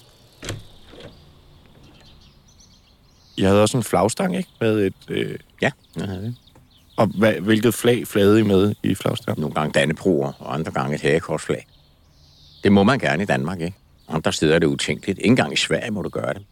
Jeg 3.39 3.49
havde 3.49 3.63
også 3.63 3.77
en 3.77 3.83
flagstang, 3.83 4.37
ikke? 4.37 4.49
Med 4.61 4.87
et, 4.87 4.95
øh, 5.09 5.39
Ja, 5.63 5.71
det 5.95 6.09
havde 6.09 6.23
vi. 6.23 6.35
og 6.97 7.07
hvad, 7.07 7.33
hvilket 7.33 7.75
flag 7.75 8.07
flagede 8.07 8.41
I 8.41 8.43
med 8.43 8.75
i 8.83 8.95
flagstangen? 8.95 9.41
Nogle 9.41 9.55
gange 9.55 9.73
dannebroer, 9.73 10.33
og 10.39 10.55
andre 10.55 10.73
gange 10.73 10.95
et 10.95 11.01
hagekorsflag. 11.01 11.67
Det 12.65 12.73
må 12.73 12.83
man 12.83 12.99
gerne 12.99 13.23
i 13.23 13.27
Danmark, 13.27 13.61
ikke? 13.61 13.77
Andre 14.09 14.33
steder 14.33 14.55
er 14.55 14.59
det 14.59 14.67
utænkeligt. 14.67 15.19
Ikke 15.19 15.29
engang 15.29 15.53
i 15.53 15.57
Sverige 15.57 15.91
må 15.91 16.03
du 16.03 16.09
gøre 16.09 16.35
det. 16.35 16.43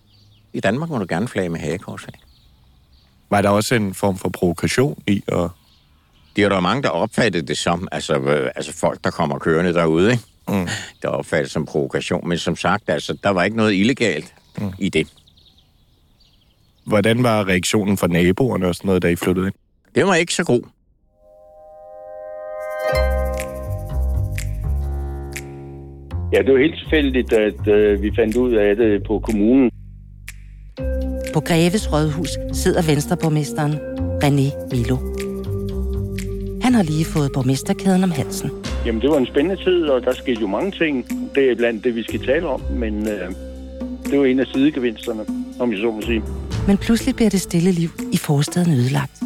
I 0.52 0.60
Danmark 0.60 0.90
må 0.90 0.98
du 0.98 1.06
gerne 1.08 1.28
flage 1.28 1.48
med 1.48 1.60
hagekorsflag. 1.60 2.20
Var 3.30 3.42
der 3.42 3.48
også 3.48 3.74
en 3.74 3.94
form 3.94 4.18
for 4.18 4.28
provokation 4.28 5.02
i 5.06 5.22
at... 5.28 5.48
Det 6.36 6.44
er 6.44 6.48
der 6.48 6.60
mange, 6.60 6.82
der 6.82 6.88
opfattede 6.88 7.46
det 7.46 7.56
som, 7.56 7.88
altså, 7.92 8.18
øh, 8.18 8.50
altså 8.56 8.72
folk, 8.72 9.04
der 9.04 9.10
kommer 9.10 9.38
kørende 9.38 9.74
derude, 9.74 10.10
ikke? 10.10 10.24
Mm. 10.48 10.68
Der 11.02 11.08
opfattede 11.08 11.44
det 11.44 11.50
som 11.50 11.66
provokation. 11.66 12.28
Men 12.28 12.38
som 12.38 12.56
sagt, 12.56 12.90
altså, 12.90 13.18
der 13.22 13.30
var 13.30 13.44
ikke 13.44 13.56
noget 13.56 13.74
illegalt 13.74 14.34
mm. 14.58 14.72
i 14.78 14.88
det. 14.88 15.08
Hvordan 16.84 17.22
var 17.22 17.48
reaktionen 17.48 17.96
fra 17.96 18.06
naboerne 18.06 18.66
og 18.66 18.74
sådan 18.74 18.86
noget, 18.86 19.02
da 19.02 19.08
I 19.08 19.16
flyttede 19.16 19.46
ind? 19.46 19.54
Det 19.94 20.06
var 20.06 20.14
ikke 20.14 20.34
så 20.34 20.44
god. 20.44 20.62
Ja, 26.32 26.42
det 26.42 26.52
var 26.52 26.58
helt 26.58 26.78
tilfældigt, 26.78 27.32
at 27.32 27.68
øh, 27.68 28.02
vi 28.02 28.12
fandt 28.16 28.36
ud 28.36 28.52
af 28.52 28.76
det 28.76 29.02
på 29.06 29.18
kommunen. 29.18 29.70
På 31.36 31.40
Greves 31.40 31.92
Rådhus 31.92 32.30
sidder 32.52 32.82
venstreborgmesteren 32.82 33.72
René 34.24 34.48
Milo. 34.70 34.96
Han 36.62 36.74
har 36.74 36.82
lige 36.82 37.04
fået 37.04 37.30
borgmesterkæden 37.34 38.04
om 38.04 38.10
halsen. 38.10 38.50
Jamen, 38.86 39.02
det 39.02 39.10
var 39.10 39.16
en 39.16 39.26
spændende 39.26 39.64
tid, 39.64 39.88
og 39.88 40.02
der 40.02 40.12
skete 40.14 40.40
jo 40.40 40.46
mange 40.46 40.70
ting. 40.70 41.08
Det 41.34 41.50
er 41.50 41.54
blandt 41.54 41.84
det, 41.84 41.94
vi 41.94 42.02
skal 42.02 42.26
tale 42.26 42.46
om, 42.46 42.60
men 42.70 43.08
øh, 43.08 43.30
det 44.04 44.18
var 44.18 44.24
en 44.24 44.40
af 44.40 44.46
sidegevinsterne, 44.46 45.24
om 45.60 45.72
jeg 45.72 45.78
så 45.78 45.90
må 45.90 46.00
sige. 46.02 46.22
Men 46.66 46.78
pludselig 46.78 47.16
bliver 47.16 47.30
det 47.30 47.40
stille 47.40 47.72
liv 47.72 47.90
i 48.12 48.16
forstaden 48.16 48.72
ødelagt. 48.72 49.22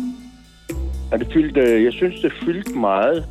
Er 1.12 1.16
det 1.16 1.28
fyldt, 1.32 1.56
øh, 1.56 1.84
jeg 1.84 1.92
synes, 1.92 2.20
det 2.20 2.32
fyldte 2.44 2.72
meget. 2.72 3.26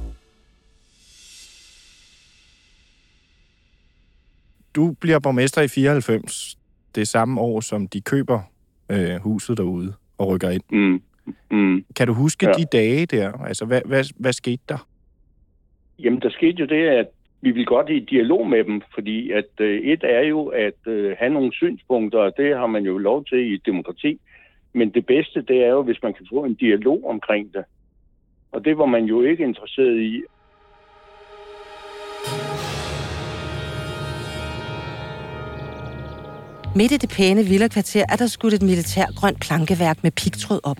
Du 4.76 4.92
bliver 4.92 5.20
borgmester 5.20 5.62
i 5.62 5.68
94. 5.68 6.58
Det 6.96 7.08
samme 7.08 7.42
år, 7.42 7.62
som 7.62 7.88
de 7.88 8.02
køber 8.02 8.40
øh, 8.92 9.16
huset 9.22 9.58
derude 9.58 9.94
og 10.18 10.28
rykker 10.28 10.50
ind. 10.50 10.64
Mm. 10.72 11.02
Mm. 11.52 11.86
Kan 11.96 12.08
du 12.08 12.14
huske 12.14 12.48
ja. 12.48 12.52
De 12.54 12.66
dage 12.72 13.06
der? 13.06 13.32
Altså, 13.32 13.66
hvad, 13.66 13.82
hvad, 13.86 14.04
hvad 14.20 14.34
skete 14.34 14.64
der? 14.70 14.88
Jamen, 16.00 16.20
der 16.22 16.30
skete 16.30 16.60
jo 16.60 16.66
det, 16.66 16.88
at 16.88 17.08
vi 17.42 17.52
vil 17.52 17.66
godt 17.66 17.90
i 17.90 18.00
dialog 18.00 18.48
med 18.50 18.64
dem, 18.64 18.82
fordi 18.94 19.32
at 19.32 19.50
øh, 19.60 19.82
et 19.82 20.04
er 20.04 20.22
jo 20.22 20.46
at 20.46 20.88
øh, 20.88 21.16
have 21.20 21.34
nogle 21.34 21.54
synspunkter, 21.54 22.20
og 22.20 22.34
det 22.38 22.58
har 22.58 22.68
man 22.68 22.84
jo 22.84 22.98
lov 22.98 23.26
til 23.26 23.52
i 23.52 23.54
et 23.54 23.66
demokrati. 23.66 24.20
Men 24.74 24.90
det 24.90 25.06
bedste, 25.06 25.42
det 25.42 25.64
er 25.64 25.70
jo, 25.70 25.82
hvis 25.84 26.04
man 26.04 26.14
kan 26.14 26.26
få 26.30 26.44
en 26.44 26.54
dialog 26.54 27.10
omkring 27.10 27.54
det. 27.54 27.64
Og 28.52 28.66
det 28.66 28.78
var 28.78 28.86
man 28.86 29.06
jo 29.06 29.22
ikke 29.22 29.44
interesseret 29.44 30.00
i. 30.00 30.22
Midt 36.76 36.92
i 36.92 36.98
det 36.98 37.10
pæne 37.18 37.44
villakvarter 37.44 38.06
er 38.10 38.16
der 38.16 38.28
skudt 38.28 38.54
et 38.54 38.62
militær 38.62 39.06
grønt 39.16 39.40
plankeværk 39.42 40.04
med 40.04 40.12
pigtråd 40.12 40.60
op. 40.64 40.78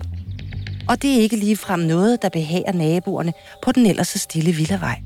Og 0.88 1.02
det 1.02 1.10
er 1.16 1.20
ikke 1.22 1.36
ligefrem 1.36 1.80
noget, 1.80 2.22
der 2.22 2.28
behager 2.28 2.72
naboerne 2.72 3.32
på 3.64 3.72
den 3.72 3.86
ellers 3.86 4.08
så 4.08 4.18
stille 4.18 4.52
villavej. 4.52 4.98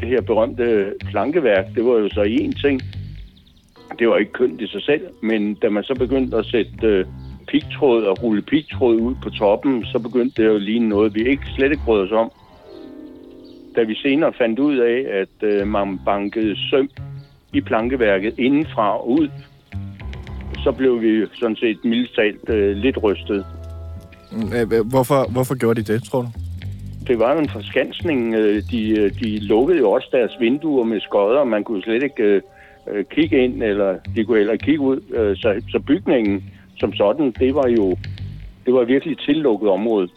Det 0.00 0.08
her 0.08 0.20
berømte 0.20 0.94
plankeværk, 1.10 1.64
det 1.74 1.84
var 1.84 1.92
jo 1.92 2.08
så 2.08 2.22
én 2.22 2.62
ting. 2.62 2.80
Det 3.98 4.08
var 4.08 4.16
ikke 4.16 4.32
kønt 4.32 4.60
i 4.60 4.66
sig 4.66 4.82
selv, 4.82 5.02
men 5.22 5.54
da 5.54 5.68
man 5.68 5.82
så 5.82 5.94
begyndte 5.94 6.36
at 6.36 6.46
sætte 6.46 6.86
øh, 6.86 7.06
pigtråd 7.48 8.02
og 8.04 8.22
rulle 8.22 8.42
pigtråd 8.42 8.96
ud 8.96 9.14
på 9.22 9.30
toppen, 9.30 9.84
så 9.84 9.98
begyndte 9.98 10.42
det 10.42 10.48
jo 10.48 10.58
lige 10.58 10.88
noget, 10.88 11.14
vi 11.14 11.28
ikke 11.28 11.42
slet 11.56 11.70
ikke 11.70 11.84
brød 11.84 12.02
os 12.02 12.12
om. 12.12 12.32
Da 13.76 13.82
vi 13.82 13.94
senere 13.94 14.32
fandt 14.38 14.58
ud 14.58 14.76
af, 14.76 15.06
at 15.20 15.48
øh, 15.48 15.68
man 15.68 16.00
bankede 16.04 16.56
søm 16.70 16.90
i 17.52 17.60
plankeværket 17.60 18.34
indenfra 18.38 18.96
og 18.96 19.10
ud, 19.10 19.28
så 20.64 20.72
blev 20.72 21.02
vi 21.02 21.26
sådan 21.40 21.56
set 21.56 21.78
mildt 21.84 22.10
talt 22.16 22.48
øh, 22.48 22.76
lidt 22.76 23.02
rystet. 23.02 23.46
Øh, 24.32 24.78
øh, 24.78 24.86
Hvorfor, 24.86 25.30
hvorfor 25.32 25.54
gjorde 25.54 25.82
de 25.82 25.92
det, 25.92 26.04
tror 26.04 26.22
du? 26.22 26.28
Det 27.06 27.18
var 27.18 27.32
jo 27.32 27.38
en 27.38 27.48
forskansning. 27.48 28.34
øh, 28.34 28.62
De, 28.70 29.10
de 29.10 29.38
lukkede 29.38 29.78
jo 29.78 29.90
også 29.90 30.08
deres 30.12 30.36
vinduer 30.40 30.84
med 30.84 31.00
skodder, 31.00 31.40
og 31.40 31.48
man 31.48 31.64
kunne 31.64 31.82
slet 31.82 32.02
ikke 32.02 32.42
øh, 32.90 33.04
kigge 33.10 33.44
ind, 33.44 33.62
eller 33.62 33.98
de 34.16 34.24
kunne 34.24 34.36
heller 34.36 34.52
ikke 34.52 34.64
kigge 34.64 34.80
ud. 34.80 35.00
Så, 35.36 35.62
så 35.68 35.78
bygningen 35.86 36.44
som 36.76 36.92
sådan, 36.92 37.34
det 37.38 37.54
var 37.54 37.68
jo 37.68 37.96
det 38.66 38.74
var 38.74 38.84
virkelig 38.84 39.12
et 39.12 39.20
tillukket 39.26 39.68
område. 39.68 40.08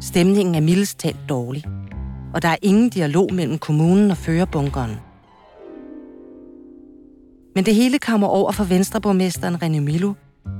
Stemningen 0.00 0.54
er 0.54 0.60
mildest 0.60 1.00
talt 1.00 1.28
dårlig. 1.28 1.64
Og 2.34 2.42
der 2.42 2.48
er 2.48 2.56
ingen 2.62 2.90
dialog 2.90 3.34
mellem 3.34 3.58
kommunen 3.58 4.10
og 4.10 4.16
førerbunkeren. 4.16 4.90
Men 7.60 7.66
det 7.66 7.74
hele 7.74 7.98
kommer 7.98 8.26
over 8.26 8.52
for 8.52 8.64
venstreborgmesteren 8.64 9.54
René 9.54 9.80
Milo, 9.80 10.12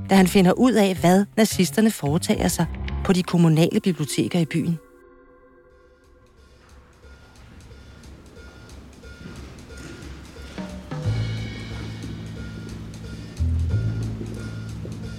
da 0.09 0.15
han 0.15 0.27
finder 0.27 0.51
ud 0.51 0.73
af, 0.73 0.95
hvad 1.01 1.25
nazisterne 1.37 1.91
foretager 1.91 2.47
sig 2.47 2.65
på 3.05 3.13
de 3.13 3.23
kommunale 3.23 3.79
biblioteker 3.79 4.39
i 4.39 4.45
byen. 4.45 4.79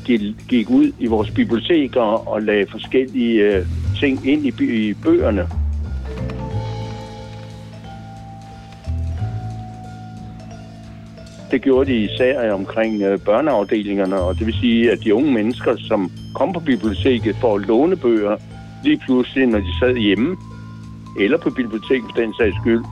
De 0.06 0.34
gik 0.48 0.70
ud 0.70 0.92
i 0.98 1.06
vores 1.06 1.30
biblioteker 1.30 2.00
og 2.00 2.42
lagde 2.42 2.66
forskellige 2.70 3.42
øh, 3.42 3.66
ting 4.00 4.28
ind 4.28 4.46
i 4.60 4.94
bøgerne. 4.94 5.61
Det 11.52 11.62
gjorde 11.62 11.92
de 11.92 11.96
især 11.96 12.46
øh, 12.46 12.54
omkring 12.54 13.02
øh, 13.02 13.18
børneafdelingerne, 13.18 14.16
og 14.20 14.38
det 14.38 14.46
vil 14.46 14.54
sige, 14.54 14.92
at 14.92 14.98
de 15.04 15.14
unge 15.14 15.32
mennesker, 15.32 15.76
som 15.78 16.10
kom 16.34 16.52
på 16.52 16.60
biblioteket 16.60 17.36
for 17.36 17.56
at 17.56 17.66
låne 17.66 17.96
bøger, 17.96 18.36
lige 18.84 19.00
pludselig, 19.06 19.46
når 19.46 19.58
de 19.58 19.78
sad 19.80 19.96
hjemme, 19.96 20.36
eller 21.20 21.38
på 21.38 21.50
biblioteket 21.50 22.10
for 22.14 22.22
den 22.22 22.34
sags 22.34 22.56
skyld, 22.56 22.84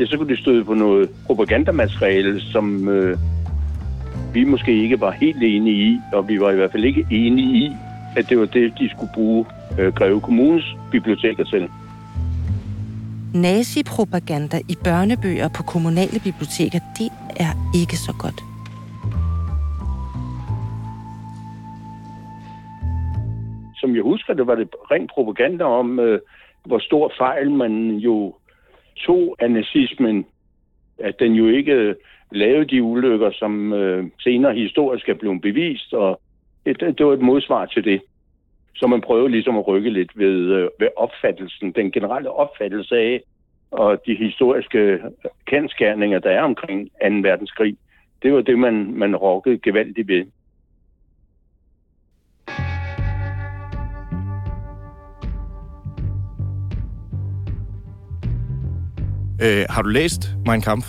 ja, 0.00 0.06
så 0.06 0.16
kunne 0.16 0.36
de 0.36 0.40
støde 0.40 0.64
på 0.64 0.74
noget 0.74 1.10
propagandamateriale, 1.26 2.40
som 2.40 2.88
øh, 2.88 3.18
vi 4.32 4.44
måske 4.44 4.82
ikke 4.82 5.00
var 5.00 5.10
helt 5.10 5.42
enige 5.42 5.76
i, 5.76 5.98
og 6.12 6.28
vi 6.28 6.40
var 6.40 6.50
i 6.50 6.54
hvert 6.54 6.72
fald 6.72 6.84
ikke 6.84 7.06
enige 7.10 7.66
i, 7.66 7.70
at 8.16 8.28
det 8.28 8.38
var 8.38 8.46
det, 8.46 8.72
de 8.78 8.90
skulle 8.90 9.10
bruge 9.14 9.44
øh, 9.78 9.92
Greve 9.92 10.20
Kommunes 10.20 10.76
biblioteker 10.90 11.44
til. 11.44 11.68
Nazi-propaganda 13.34 14.60
i 14.68 14.76
børnebøger 14.84 15.48
på 15.48 15.62
kommunale 15.62 16.20
biblioteker, 16.20 16.78
det 16.98 17.08
er 17.36 17.52
ikke 17.74 17.96
så 17.96 18.14
godt. 18.18 18.54
som 23.84 23.94
jeg 23.94 24.02
husker 24.02 24.34
det, 24.34 24.46
var 24.46 24.54
det 24.54 24.68
ren 24.90 25.06
propaganda 25.14 25.64
om, 25.64 26.00
øh, 26.00 26.20
hvor 26.64 26.78
stor 26.78 27.12
fejl 27.18 27.50
man 27.50 27.90
jo 27.90 28.34
tog 28.96 29.36
af 29.38 29.50
nazismen. 29.50 30.26
At 30.98 31.14
den 31.18 31.32
jo 31.32 31.46
ikke 31.48 31.72
øh, 31.72 31.94
lavede 32.32 32.64
de 32.64 32.82
ulykker, 32.82 33.30
som 33.32 33.72
øh, 33.72 34.04
senere 34.20 34.54
historisk 34.54 35.08
er 35.08 35.14
blevet 35.14 35.40
bevist, 35.40 35.94
og 35.94 36.20
det, 36.66 36.82
øh, 36.82 36.94
det 36.98 37.06
var 37.06 37.12
et 37.12 37.28
modsvar 37.30 37.66
til 37.66 37.84
det. 37.84 38.00
Så 38.76 38.86
man 38.86 39.00
prøvede 39.00 39.30
ligesom 39.30 39.58
at 39.58 39.66
rykke 39.68 39.90
lidt 39.90 40.18
ved, 40.18 40.36
øh, 40.56 40.68
ved 40.80 40.88
opfattelsen, 40.96 41.72
den 41.72 41.92
generelle 41.92 42.30
opfattelse 42.30 42.94
af, 42.96 43.20
og 43.78 44.02
de 44.06 44.14
historiske 44.14 45.00
kendskærninger, 45.46 46.18
der 46.18 46.30
er 46.30 46.42
omkring 46.42 46.88
2. 46.88 47.06
verdenskrig, 47.28 47.76
det 48.22 48.32
var 48.32 48.40
det, 48.40 48.58
man, 48.58 48.92
man 48.92 49.16
rokkede 49.16 49.58
gevaldigt 49.58 50.08
ved. 50.08 50.24
Øh, 59.42 59.64
har 59.70 59.82
du 59.82 59.88
læst 59.88 60.22
Mein 60.46 60.60
Kampf? 60.60 60.86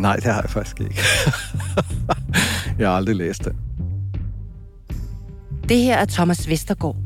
Nej, 0.00 0.16
det 0.16 0.24
har 0.24 0.40
jeg 0.40 0.50
faktisk 0.50 0.80
ikke. 0.80 0.94
jeg 2.78 2.88
har 2.88 2.96
aldrig 2.96 3.16
læst 3.16 3.44
det. 3.44 3.56
Det 5.68 5.76
her 5.76 5.96
er 5.96 6.04
Thomas 6.04 6.50
Vestergaard. 6.50 6.96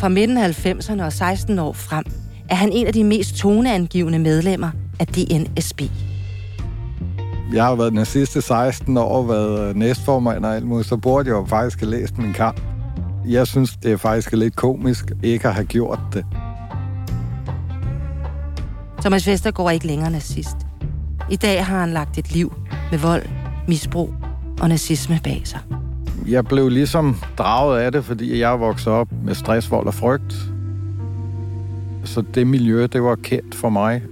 Fra 0.00 0.08
midten 0.08 0.36
af 0.38 0.66
90'erne 0.66 1.04
og 1.04 1.12
16 1.12 1.58
år 1.58 1.72
frem– 1.72 2.04
er 2.50 2.54
han 2.54 2.72
en 2.72 2.86
af 2.86 2.92
de 2.92 3.04
mest 3.04 3.36
toneangivende 3.36 4.18
medlemmer 4.18 4.70
af 5.00 5.06
DNSB. 5.06 5.82
Jeg 7.52 7.64
har 7.64 7.74
været 7.74 7.92
den 7.92 8.04
sidste 8.04 8.42
16 8.42 8.96
år 8.96 9.26
været 9.26 9.76
næstformand 9.76 10.44
og 10.44 10.56
alt 10.56 10.66
muligt, 10.66 10.88
så 10.88 10.96
burde 10.96 11.28
jeg 11.28 11.34
jo 11.34 11.44
faktisk 11.44 11.80
have 11.80 11.90
læst 11.90 12.18
min 12.18 12.32
kamp. 12.32 12.60
Jeg 13.26 13.46
synes, 13.46 13.76
det 13.82 13.92
er 13.92 13.96
faktisk 13.96 14.32
lidt 14.32 14.56
komisk 14.56 15.12
ikke 15.22 15.48
at 15.48 15.54
have 15.54 15.66
gjort 15.66 16.00
det. 16.12 16.24
Thomas 19.00 19.26
Vestergaard 19.26 19.68
er 19.68 19.70
ikke 19.70 19.86
længere 19.86 20.10
nazist. 20.10 20.56
I 21.30 21.36
dag 21.36 21.66
har 21.66 21.80
han 21.80 21.90
lagt 21.90 22.18
et 22.18 22.32
liv 22.32 22.54
med 22.90 22.98
vold, 22.98 23.26
misbrug 23.68 24.14
og 24.60 24.68
nazisme 24.68 25.20
bag 25.24 25.42
sig. 25.44 25.60
Jeg 26.28 26.44
blev 26.44 26.68
ligesom 26.68 27.16
draget 27.38 27.80
af 27.80 27.92
det, 27.92 28.04
fordi 28.04 28.40
jeg 28.40 28.60
vokset 28.60 28.92
op 28.92 29.08
med 29.24 29.34
stress, 29.34 29.70
vold 29.70 29.86
og 29.86 29.94
frygt. 29.94 30.49
Så 32.10 32.24
det 32.34 32.46
miljø, 32.46 32.86
det 32.86 33.02
var 33.02 33.14
kendt 33.14 33.54
for 33.54 33.70
mig. 33.70 34.02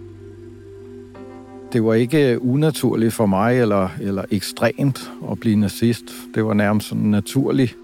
Det 1.73 1.85
var 1.85 1.95
ikke 1.95 2.33
øh, 2.33 2.38
unaturligt 2.40 3.14
for 3.14 3.26
mig, 3.26 3.61
eller, 3.61 3.88
eller 4.00 4.25
ekstremt 4.31 5.11
at 5.31 5.40
blive 5.40 5.57
nazist. 5.57 6.05
Det 6.35 6.45
var 6.45 6.55
nærmest 6.55 6.88
sådan 6.88 7.05
en 7.05 7.11
naturlig 7.11 7.75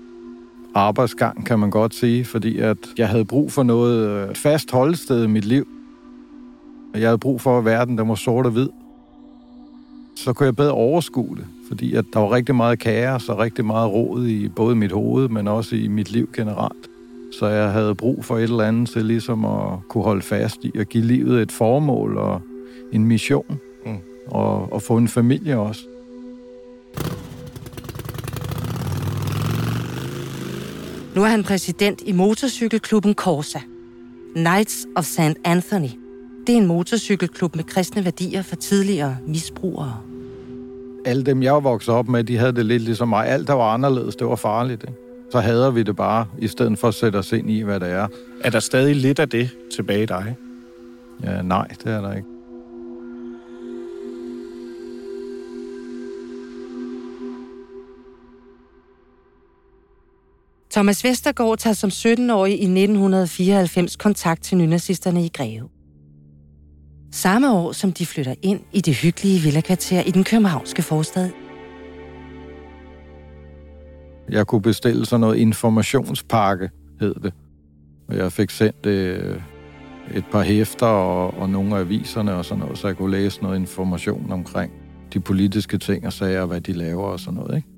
arbejdsgang, 0.75 1.47
kan 1.47 1.59
man 1.59 1.71
godt 1.71 1.95
sige, 1.95 2.25
fordi 2.25 2.59
at 2.59 2.77
jeg 2.99 3.09
havde 3.09 3.25
brug 3.25 3.53
for 3.53 3.63
noget 3.63 4.09
øh, 4.09 4.35
fast 4.35 4.71
holdsted 4.71 5.25
i 5.25 5.27
mit 5.27 5.45
liv. 5.45 5.69
Jeg 6.95 7.09
havde 7.09 7.19
brug 7.19 7.41
for, 7.41 7.59
at 7.59 7.65
verden 7.65 7.99
der 7.99 8.05
var 8.05 8.15
sort 8.15 8.47
og 8.47 8.53
hvid. 8.53 8.69
Så 10.17 10.33
kunne 10.33 10.47
jeg 10.47 10.57
bedre 10.57 10.73
overskue 10.73 11.37
det, 11.37 11.47
fordi 11.69 11.95
at 11.95 12.05
der 12.13 12.21
var 12.21 12.33
rigtig 12.33 12.55
meget 12.55 12.79
kaos 12.79 13.29
og 13.29 13.39
rigtig 13.39 13.65
meget 13.65 13.93
råd 13.93 14.27
i 14.27 14.49
både 14.49 14.77
mit 14.77 14.93
hoved, 14.93 15.29
men 15.29 15.49
også 15.49 15.77
i 15.77 15.89
mit 15.89 16.11
liv 16.11 16.29
generelt. 16.37 16.94
Så 17.39 17.47
jeg 17.47 17.73
havde 17.73 17.95
brug 17.95 18.25
for 18.25 18.37
et 18.37 18.43
eller 18.43 18.65
andet 18.65 18.89
til 18.89 19.05
ligesom 19.05 19.45
at 19.45 19.89
kunne 19.89 20.05
holde 20.05 20.23
fast 20.23 20.65
i 20.65 20.79
og 20.79 20.87
give 20.87 21.05
livet 21.05 21.43
et 21.43 21.53
formål 21.53 22.17
og 22.17 22.41
en 22.93 23.05
mission. 23.05 23.61
Mm. 23.87 23.97
Og, 24.27 24.73
og 24.73 24.83
få 24.83 24.97
en 24.97 25.09
familie 25.09 25.59
også. 25.59 25.81
Nu 31.15 31.23
er 31.23 31.27
han 31.27 31.43
præsident 31.45 32.03
i 32.07 32.13
motorcykelklubben 32.13 33.15
Corsa. 33.15 33.59
Knights 34.35 34.87
of 34.97 35.05
St. 35.05 35.39
Anthony. 35.45 35.89
Det 36.47 36.53
er 36.53 36.57
en 36.57 36.67
motorcykelklub 36.67 37.57
med 37.57 37.65
kristne 37.65 38.05
værdier 38.05 38.43
for 38.43 38.57
tidligere 38.57 39.17
misbrugere. 39.27 39.97
Alle 41.05 41.23
dem, 41.23 41.43
jeg 41.43 41.55
var 41.55 41.61
vokset 41.61 41.95
op 41.95 42.09
med, 42.09 42.25
de 42.25 42.37
havde 42.37 42.53
det 42.53 42.67
lidt 42.67 42.83
ligesom 42.83 43.09
mig. 43.09 43.27
Alt, 43.29 43.49
der 43.49 43.55
var 43.55 43.75
anderledes, 43.75 44.17
det 44.17 44.27
var 44.27 44.37
farligt. 44.37 44.83
Ikke? 44.83 44.95
Så 45.35 45.41
hader 45.41 45.71
vi 45.71 45.83
det 45.83 45.97
bare, 45.97 46.27
i 46.39 46.49
stedet 46.49 46.79
for 46.79 46.89
at 46.89 46.95
sætte 46.95 47.17
os 47.17 47.33
ind 47.33 47.51
i, 47.51 47.61
hvad 47.61 47.81
det 47.81 47.91
er. 47.91 48.09
Er 48.41 48.51
der 48.51 48.61
stadig 48.61 48.97
lidt 48.97 49.19
af 49.19 49.29
det 49.29 49.51
tilbage 49.77 50.03
i 50.03 50.07
dig? 50.07 50.37
Ja, 51.23 51.43
nej, 51.43 51.67
det 51.69 51.87
er 51.87 52.01
der 52.01 52.13
ikke. 52.13 52.29
Thomas 60.71 61.05
Vestergaard 61.05 61.59
tager 61.59 61.75
som 61.75 61.89
17-årig 61.89 62.53
i 62.53 62.65
1994 62.65 63.97
kontakt 63.97 64.43
til 64.43 64.57
nynazisterne 64.59 65.25
i 65.25 65.31
Greve. 65.35 65.69
Samme 67.13 67.53
år, 67.53 67.73
som 67.73 67.93
de 67.93 68.07
flytter 68.07 68.35
ind 68.43 68.61
i 68.73 68.81
det 68.81 68.95
hyggelige 68.95 69.41
villakvarter 69.41 70.03
i 70.03 70.11
den 70.11 70.25
københavnske 70.25 70.83
forstad. 70.83 71.31
Jeg 74.31 74.47
kunne 74.47 74.63
bestille 74.63 75.07
sådan 75.07 75.21
noget 75.21 75.37
informationspakke, 75.37 76.71
hed 77.01 77.15
det. 77.15 77.33
Og 78.09 78.17
jeg 78.17 78.33
fik 78.33 78.51
sendt 78.51 78.87
øh, 78.87 79.41
et 80.15 80.25
par 80.33 80.43
hæfter 80.43 80.87
og, 80.87 81.35
og 81.39 81.51
nogle 81.51 81.77
af 81.77 81.81
aviserne 81.81 82.35
og 82.35 82.45
sådan 82.45 82.63
noget, 82.63 82.79
så 82.79 82.87
jeg 82.87 82.97
kunne 82.97 83.11
læse 83.11 83.43
noget 83.43 83.57
information 83.57 84.33
omkring 84.33 84.73
de 85.13 85.21
politiske 85.21 85.79
ting 85.79 86.07
og 86.07 86.13
sager, 86.13 86.47
hvad 86.47 86.61
de 86.61 86.73
laver 86.73 87.05
og 87.05 87.21
sådan 87.21 87.35
noget, 87.35 87.57
ikke? 87.57 87.69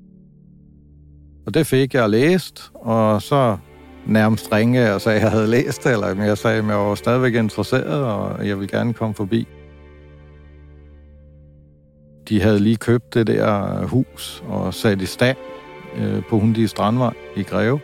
Og 1.45 1.53
det 1.53 1.67
fik 1.67 1.93
jeg 1.93 2.09
læst, 2.09 2.71
og 2.73 3.21
så 3.21 3.57
nærmest 4.05 4.51
ringe 4.51 4.93
og 4.93 5.01
sagde, 5.01 5.17
at 5.17 5.23
jeg 5.23 5.31
havde 5.31 5.47
læst 5.47 5.83
det, 5.83 5.91
eller 5.91 6.23
jeg 6.23 6.37
sagde, 6.37 6.57
at 6.57 6.65
jeg 6.65 6.75
var 6.77 6.95
stadigvæk 6.95 7.35
interesseret, 7.35 8.03
og 8.03 8.47
jeg 8.47 8.59
vil 8.59 8.67
gerne 8.67 8.93
komme 8.93 9.15
forbi. 9.15 9.47
De 12.29 12.41
havde 12.41 12.59
lige 12.59 12.75
købt 12.75 13.13
det 13.13 13.27
der 13.27 13.85
hus 13.85 14.43
og 14.47 14.73
sat 14.73 15.01
i 15.01 15.05
stand 15.05 15.37
øh, 15.97 16.23
på 16.29 16.39
Hundige 16.39 16.67
Strandvej 16.67 17.13
i 17.35 17.43
Greve. 17.43 17.79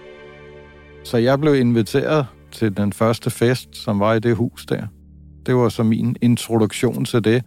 Så 1.03 1.17
jeg 1.17 1.39
blev 1.39 1.55
inviteret 1.55 2.27
til 2.51 2.77
den 2.77 2.93
første 2.93 3.29
fest, 3.29 3.75
som 3.75 3.99
var 3.99 4.13
i 4.13 4.19
det 4.19 4.35
hus 4.35 4.65
der. 4.65 4.87
Det 5.45 5.55
var 5.55 5.69
så 5.69 5.83
min 5.83 6.15
introduktion 6.21 7.05
til 7.05 7.23
det. 7.23 7.43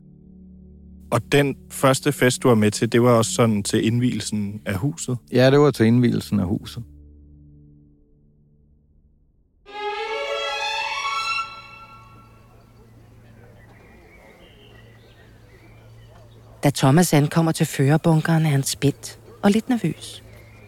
Og 1.10 1.32
den 1.32 1.56
første 1.70 2.12
fest, 2.12 2.42
du 2.42 2.48
var 2.48 2.54
med 2.54 2.70
til, 2.70 2.92
det 2.92 3.02
var 3.02 3.10
også 3.10 3.32
sådan 3.32 3.62
til 3.62 3.86
indvielsen 3.86 4.60
af 4.66 4.76
huset? 4.76 5.18
Ja, 5.32 5.50
det 5.50 5.60
var 5.60 5.70
til 5.70 5.86
indvielsen 5.86 6.40
af 6.40 6.46
huset. 6.46 6.82
Da 16.64 16.70
Thomas 16.70 17.14
ankommer 17.14 17.52
til 17.52 17.66
førerbunkeren, 17.66 18.46
er 18.46 18.50
han 18.50 18.62
spændt 18.62 19.18
og 19.42 19.50
lidt 19.50 19.68
nervøs, 19.68 20.22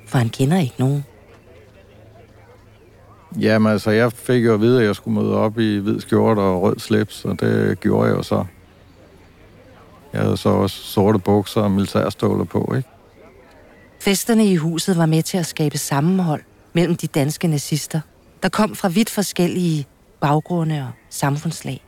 for 0.09 0.19
han 0.19 0.29
kender 0.29 0.59
ikke 0.59 0.75
nogen. 0.79 1.05
Jamen 3.41 3.73
altså, 3.73 3.91
jeg 3.91 4.13
fik 4.13 4.45
jo 4.45 4.55
at 4.55 4.61
vide, 4.61 4.81
at 4.81 4.87
jeg 4.87 4.97
skulle 4.97 5.23
møde 5.23 5.37
op 5.37 5.59
i 5.59 5.79
hvid 5.79 6.01
skjort 6.01 6.39
og 6.39 6.63
rød 6.63 6.79
slips, 6.79 7.25
og 7.25 7.41
det 7.41 7.81
gjorde 7.81 8.09
jeg 8.09 8.17
jo 8.17 8.23
så. 8.23 8.45
Jeg 10.13 10.21
havde 10.21 10.37
så 10.37 10.49
også 10.49 10.77
sorte 10.77 11.19
bukser 11.19 11.61
og 11.61 11.71
militærståler 11.71 12.45
på, 12.45 12.75
ikke? 12.77 12.89
Festerne 14.01 14.47
i 14.47 14.57
huset 14.57 14.97
var 14.97 15.07
med 15.07 15.23
til 15.23 15.39
at 15.39 15.47
skabe 15.47 15.79
sammenhold 15.79 16.43
mellem 16.73 16.97
de 16.97 17.07
danske 17.07 17.49
nazister, 17.49 18.01
der 18.43 18.49
kom 18.49 18.77
fra 18.77 18.89
vidt 18.89 19.11
forskellige 19.11 19.87
baggrunde 20.21 20.81
og 20.81 20.91
samfundslag. 21.11 21.85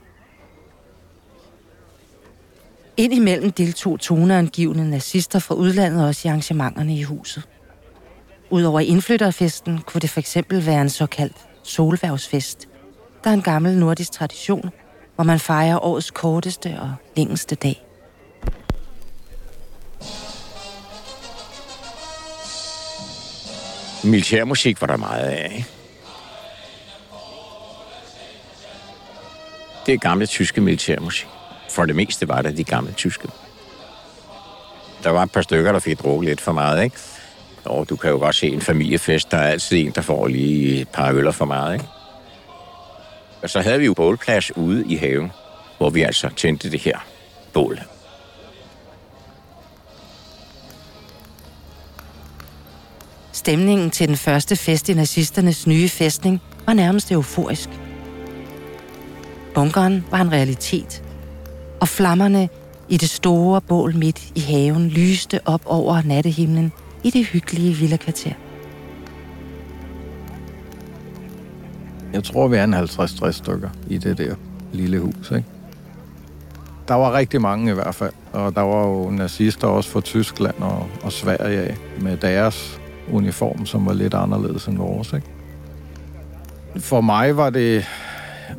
Indimellem 2.97 3.51
deltog 3.51 3.99
toneangivende 3.99 4.89
nazister 4.89 5.39
fra 5.39 5.55
udlandet 5.55 6.07
også 6.07 6.27
i 6.27 6.29
arrangementerne 6.29 6.97
i 6.97 7.03
huset. 7.03 7.43
Udover 8.51 8.79
indflytterfesten 8.79 9.81
kunne 9.81 10.01
det 10.01 10.09
for 10.09 10.19
eksempel 10.19 10.65
være 10.65 10.81
en 10.81 10.89
såkaldt 10.89 11.35
solværvsfest, 11.63 12.67
der 13.23 13.29
er 13.29 13.33
en 13.33 13.41
gammel 13.41 13.77
nordisk 13.77 14.11
tradition, 14.11 14.69
hvor 15.15 15.23
man 15.23 15.39
fejrer 15.39 15.85
årets 15.85 16.11
korteste 16.11 16.79
og 16.81 16.93
længste 17.15 17.55
dag. 17.55 17.85
Militærmusik 24.03 24.81
var 24.81 24.87
der 24.87 24.97
meget 24.97 25.25
af, 25.25 25.51
ikke? 25.55 25.67
Det 29.85 29.93
er 29.93 29.97
gamle 29.97 30.25
tyske 30.25 30.61
militærmusik. 30.61 31.27
For 31.69 31.85
det 31.85 31.95
meste 31.95 32.27
var 32.27 32.41
det 32.41 32.57
de 32.57 32.63
gamle 32.63 32.91
tyske. 32.91 33.27
Der 35.03 35.09
var 35.09 35.23
et 35.23 35.31
par 35.31 35.41
stykker, 35.41 35.71
der 35.71 35.79
fik 35.79 35.99
drukket 35.99 36.29
lidt 36.29 36.41
for 36.41 36.51
meget, 36.51 36.83
ikke? 36.83 36.97
Og 37.65 37.89
du 37.89 37.95
kan 37.95 38.09
jo 38.09 38.17
godt 38.17 38.35
se 38.35 38.47
en 38.47 38.61
familiefest, 38.61 39.31
der 39.31 39.37
er 39.37 39.47
altid 39.47 39.77
en, 39.77 39.91
der 39.95 40.01
får 40.01 40.27
lige 40.27 40.81
et 40.81 40.89
par 40.89 41.13
øller 41.13 41.31
for 41.31 41.45
meget, 41.45 41.73
ikke? 41.73 41.85
Og 43.41 43.49
så 43.49 43.61
havde 43.61 43.79
vi 43.79 43.85
jo 43.85 43.93
bålplads 43.93 44.57
ude 44.57 44.85
i 44.87 44.95
haven, 44.95 45.31
hvor 45.77 45.89
vi 45.89 46.01
altså 46.01 46.29
tændte 46.35 46.71
det 46.71 46.79
her 46.79 46.97
bål. 47.53 47.79
Stemningen 53.31 53.91
til 53.91 54.07
den 54.07 54.17
første 54.17 54.55
fest 54.55 54.89
i 54.89 54.93
nazisternes 54.93 55.67
nye 55.67 55.89
fæstning 55.89 56.41
var 56.65 56.73
nærmest 56.73 57.11
euforisk. 57.11 57.69
Bunkeren 59.55 60.05
var 60.11 60.21
en 60.21 60.31
realitet, 60.31 61.03
og 61.79 61.87
flammerne 61.87 62.49
i 62.89 62.97
det 62.97 63.09
store 63.09 63.61
bål 63.61 63.95
midt 63.95 64.31
i 64.35 64.39
haven 64.39 64.89
lyste 64.89 65.39
op 65.45 65.61
over 65.65 66.01
nattehimlen 66.05 66.73
i 67.03 67.09
det 67.09 67.25
hyggelige 67.25 67.73
villakvarter. 67.73 68.33
Jeg 72.13 72.23
tror, 72.23 72.47
vi 72.47 72.57
er 72.57 72.63
en 72.63 72.73
50-60 72.73 73.31
stykker 73.31 73.69
i 73.87 73.97
det 73.97 74.17
der 74.17 74.35
lille 74.73 74.99
hus, 74.99 75.31
ikke? 75.31 75.45
Der 76.87 76.93
var 76.93 77.13
rigtig 77.13 77.41
mange 77.41 77.71
i 77.71 77.73
hvert 77.73 77.95
fald, 77.95 78.13
og 78.31 78.55
der 78.55 78.61
var 78.61 78.87
jo 78.87 79.09
nazister 79.09 79.67
også 79.67 79.89
fra 79.89 80.01
Tyskland 80.01 80.55
og, 80.59 80.87
og 81.03 81.11
Sverige 81.11 81.77
med 82.01 82.17
deres 82.17 82.79
uniform, 83.11 83.65
som 83.65 83.85
var 83.85 83.93
lidt 83.93 84.13
anderledes 84.13 84.65
end 84.65 84.77
vores, 84.77 85.13
ikke? 85.13 85.27
For 86.77 87.01
mig 87.01 87.37
var 87.37 87.49
det 87.49 87.85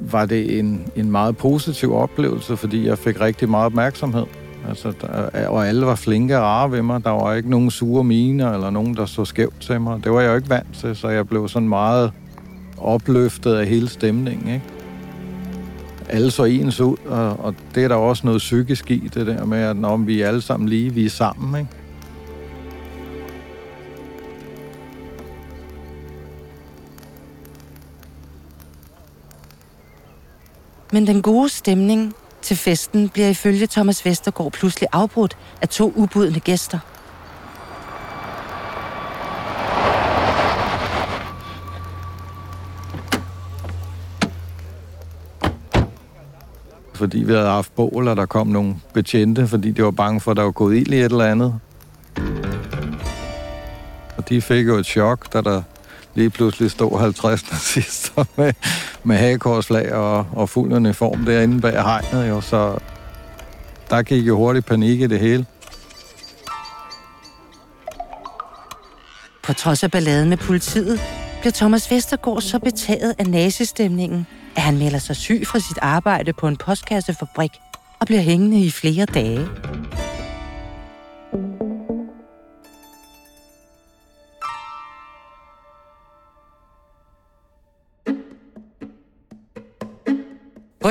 var 0.01 0.27
det 0.27 0.59
en, 0.59 0.87
en 0.97 1.11
meget 1.11 1.37
positiv 1.37 1.95
oplevelse, 1.95 2.57
fordi 2.57 2.87
jeg 2.87 2.99
fik 2.99 3.21
rigtig 3.21 3.49
meget 3.49 3.67
opmærksomhed. 3.67 4.27
Altså, 4.69 4.93
der, 5.01 5.31
øh, 5.35 5.53
og 5.53 5.69
alle 5.69 5.87
var 5.87 5.95
flinke 5.95 6.37
og 6.37 6.43
rare 6.43 6.71
ved 6.73 6.83
mig. 6.83 7.05
Der 7.05 7.11
var 7.11 7.35
ikke 7.35 7.51
nogen 7.51 7.71
sure 7.71 8.05
miner, 8.05 8.53
eller 8.53 8.71
nogen, 8.71 8.97
der 8.97 9.07
så 9.07 9.25
skævt 9.25 9.61
til 9.61 9.81
mig. 9.81 10.05
Det 10.05 10.13
var 10.13 10.21
jeg 10.21 10.31
jo 10.31 10.37
ikke 10.37 10.51
vant 10.51 10.75
til, 10.75 10.97
så 10.97 11.09
jeg 11.09 11.29
blev 11.29 11.49
sådan 11.49 11.69
meget 11.69 12.13
opløftet 12.79 13.55
af 13.55 13.67
hele 13.67 13.89
stemningen, 13.89 14.49
ikke? 14.49 14.65
Alle 16.09 16.31
så 16.31 16.45
ens 16.45 16.81
ud, 16.81 16.97
og, 17.07 17.41
og 17.41 17.55
det 17.75 17.85
er 17.85 17.89
der 17.89 17.95
også 17.95 18.27
noget 18.27 18.39
psykisk 18.39 18.91
i, 18.91 19.11
det 19.15 19.27
der 19.27 19.45
med, 19.45 19.59
at 19.59 19.77
når 19.77 19.97
vi 19.97 20.21
er 20.21 20.29
alle 20.29 20.41
sammen 20.41 20.69
lige, 20.69 20.95
vi 20.95 21.05
er 21.05 21.11
sammen, 21.11 21.61
ikke? 21.61 21.71
Men 30.93 31.07
den 31.07 31.23
gode 31.23 31.49
stemning 31.49 32.15
til 32.43 32.57
festen 32.57 33.09
bliver 33.09 33.29
ifølge 33.29 33.67
Thomas 33.67 34.05
Vestergaard 34.05 34.53
pludselig 34.53 34.89
afbrudt 34.93 35.37
af 35.63 35.69
to 35.69 35.93
ubudne 35.97 36.41
gæster. 36.41 36.79
Fordi 46.95 47.19
vi 47.19 47.33
havde 47.33 47.47
haft 47.47 47.75
bål, 47.75 48.09
og 48.09 48.17
der 48.17 48.27
kom 48.27 48.47
nogle 48.47 48.77
betjente, 48.95 49.49
fordi 49.49 49.71
de 49.71 49.85
var 49.85 49.91
bange 49.91 50.21
for, 50.21 50.31
at 50.31 50.37
der 50.37 50.43
var 50.43 50.51
gået 50.51 50.77
ild 50.77 50.93
i 50.93 50.97
et 50.97 51.05
eller 51.05 51.25
andet. 51.25 51.61
Og 54.17 54.29
de 54.29 54.43
fik 54.43 54.67
jo 54.67 54.77
et 54.77 54.87
chok, 54.87 55.33
da 55.33 55.41
der 55.41 55.63
lige 56.15 56.31
pludselig 56.31 56.71
stod 56.71 57.01
50 57.01 57.51
nazister 57.51 58.25
med, 58.37 58.53
med 59.05 59.17
hagekorsflag 59.17 59.93
og, 59.93 60.27
og 60.33 60.49
fuld 60.49 60.73
uniform 60.73 61.25
derinde 61.25 61.61
bag 61.61 61.83
hegnet. 61.83 62.29
Jo, 62.29 62.41
så 62.41 62.79
der 63.91 64.03
gik 64.03 64.27
jo 64.27 64.37
hurtigt 64.37 64.67
panik 64.67 65.01
i 65.01 65.07
det 65.07 65.19
hele. 65.19 65.47
På 69.43 69.53
trods 69.53 69.83
af 69.85 69.91
balladen 69.91 70.29
med 70.29 70.37
politiet, 70.37 71.01
bliver 71.41 71.53
Thomas 71.53 71.91
Vestergaard 71.91 72.41
så 72.41 72.59
betaget 72.59 73.15
af 73.19 73.27
nazistemningen, 73.27 74.27
at 74.57 74.63
han 74.63 74.79
melder 74.79 74.99
sig 74.99 75.17
syg 75.17 75.43
fra 75.47 75.59
sit 75.59 75.79
arbejde 75.83 76.33
på 76.33 76.49
en 76.49 76.57
postkassefabrik 76.57 77.51
og 78.01 78.07
bliver 78.07 78.23
hængende 78.23 78.61
i 78.61 78.71
flere 78.71 79.07
dage. 79.07 79.49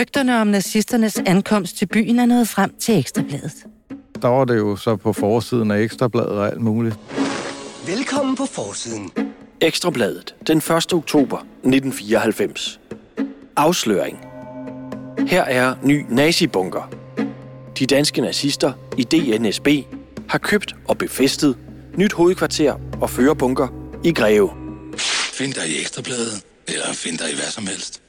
Rygterne 0.01 0.41
om 0.41 0.47
nazisternes 0.47 1.17
ankomst 1.25 1.77
til 1.77 1.85
byen 1.85 2.19
er 2.19 2.25
nået 2.25 2.47
frem 2.47 2.73
til 2.79 2.99
Ekstrabladet. 2.99 3.53
Der 4.21 4.27
var 4.27 4.45
det 4.45 4.57
jo 4.57 4.75
så 4.75 4.95
på 4.95 5.13
forsiden 5.13 5.71
af 5.71 5.81
Ekstrabladet 5.81 6.29
og 6.29 6.47
alt 6.47 6.61
muligt. 6.61 6.95
Velkommen 7.87 8.35
på 8.35 8.45
forsiden. 8.45 9.11
Ekstrabladet, 9.61 10.35
den 10.47 10.57
1. 10.57 10.93
oktober 10.93 11.37
1994. 11.37 12.79
Afsløring. 13.55 14.19
Her 15.27 15.43
er 15.43 15.75
ny 15.83 16.05
nazibunker. 16.09 16.91
De 17.79 17.85
danske 17.85 18.21
nazister 18.21 18.73
i 18.97 19.03
DNSB 19.03 19.67
har 20.29 20.37
købt 20.37 20.75
og 20.87 20.97
befæstet 20.97 21.57
nyt 21.97 22.13
hovedkvarter 22.13 22.73
og 23.01 23.09
førerbunker 23.09 23.67
i 24.03 24.13
Greve. 24.13 24.49
Find 25.33 25.53
dig 25.53 25.69
i 25.69 25.79
Ekstrabladet, 25.81 26.43
eller 26.67 26.93
find 26.93 27.17
dig 27.17 27.31
i 27.31 27.35
hvad 27.35 27.51
som 27.51 27.67
helst. 27.67 28.00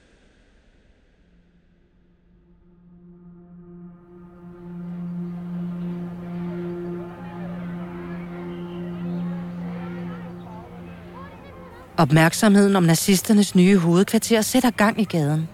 Opmærksomheden 11.97 12.77
om 12.77 12.83
nazisternes 12.83 13.55
nye 13.55 13.79
hovedkvarter 13.79 14.41
sætter 14.41 14.71
gang 14.71 15.01
i 15.01 15.05
gaden. 15.05 15.49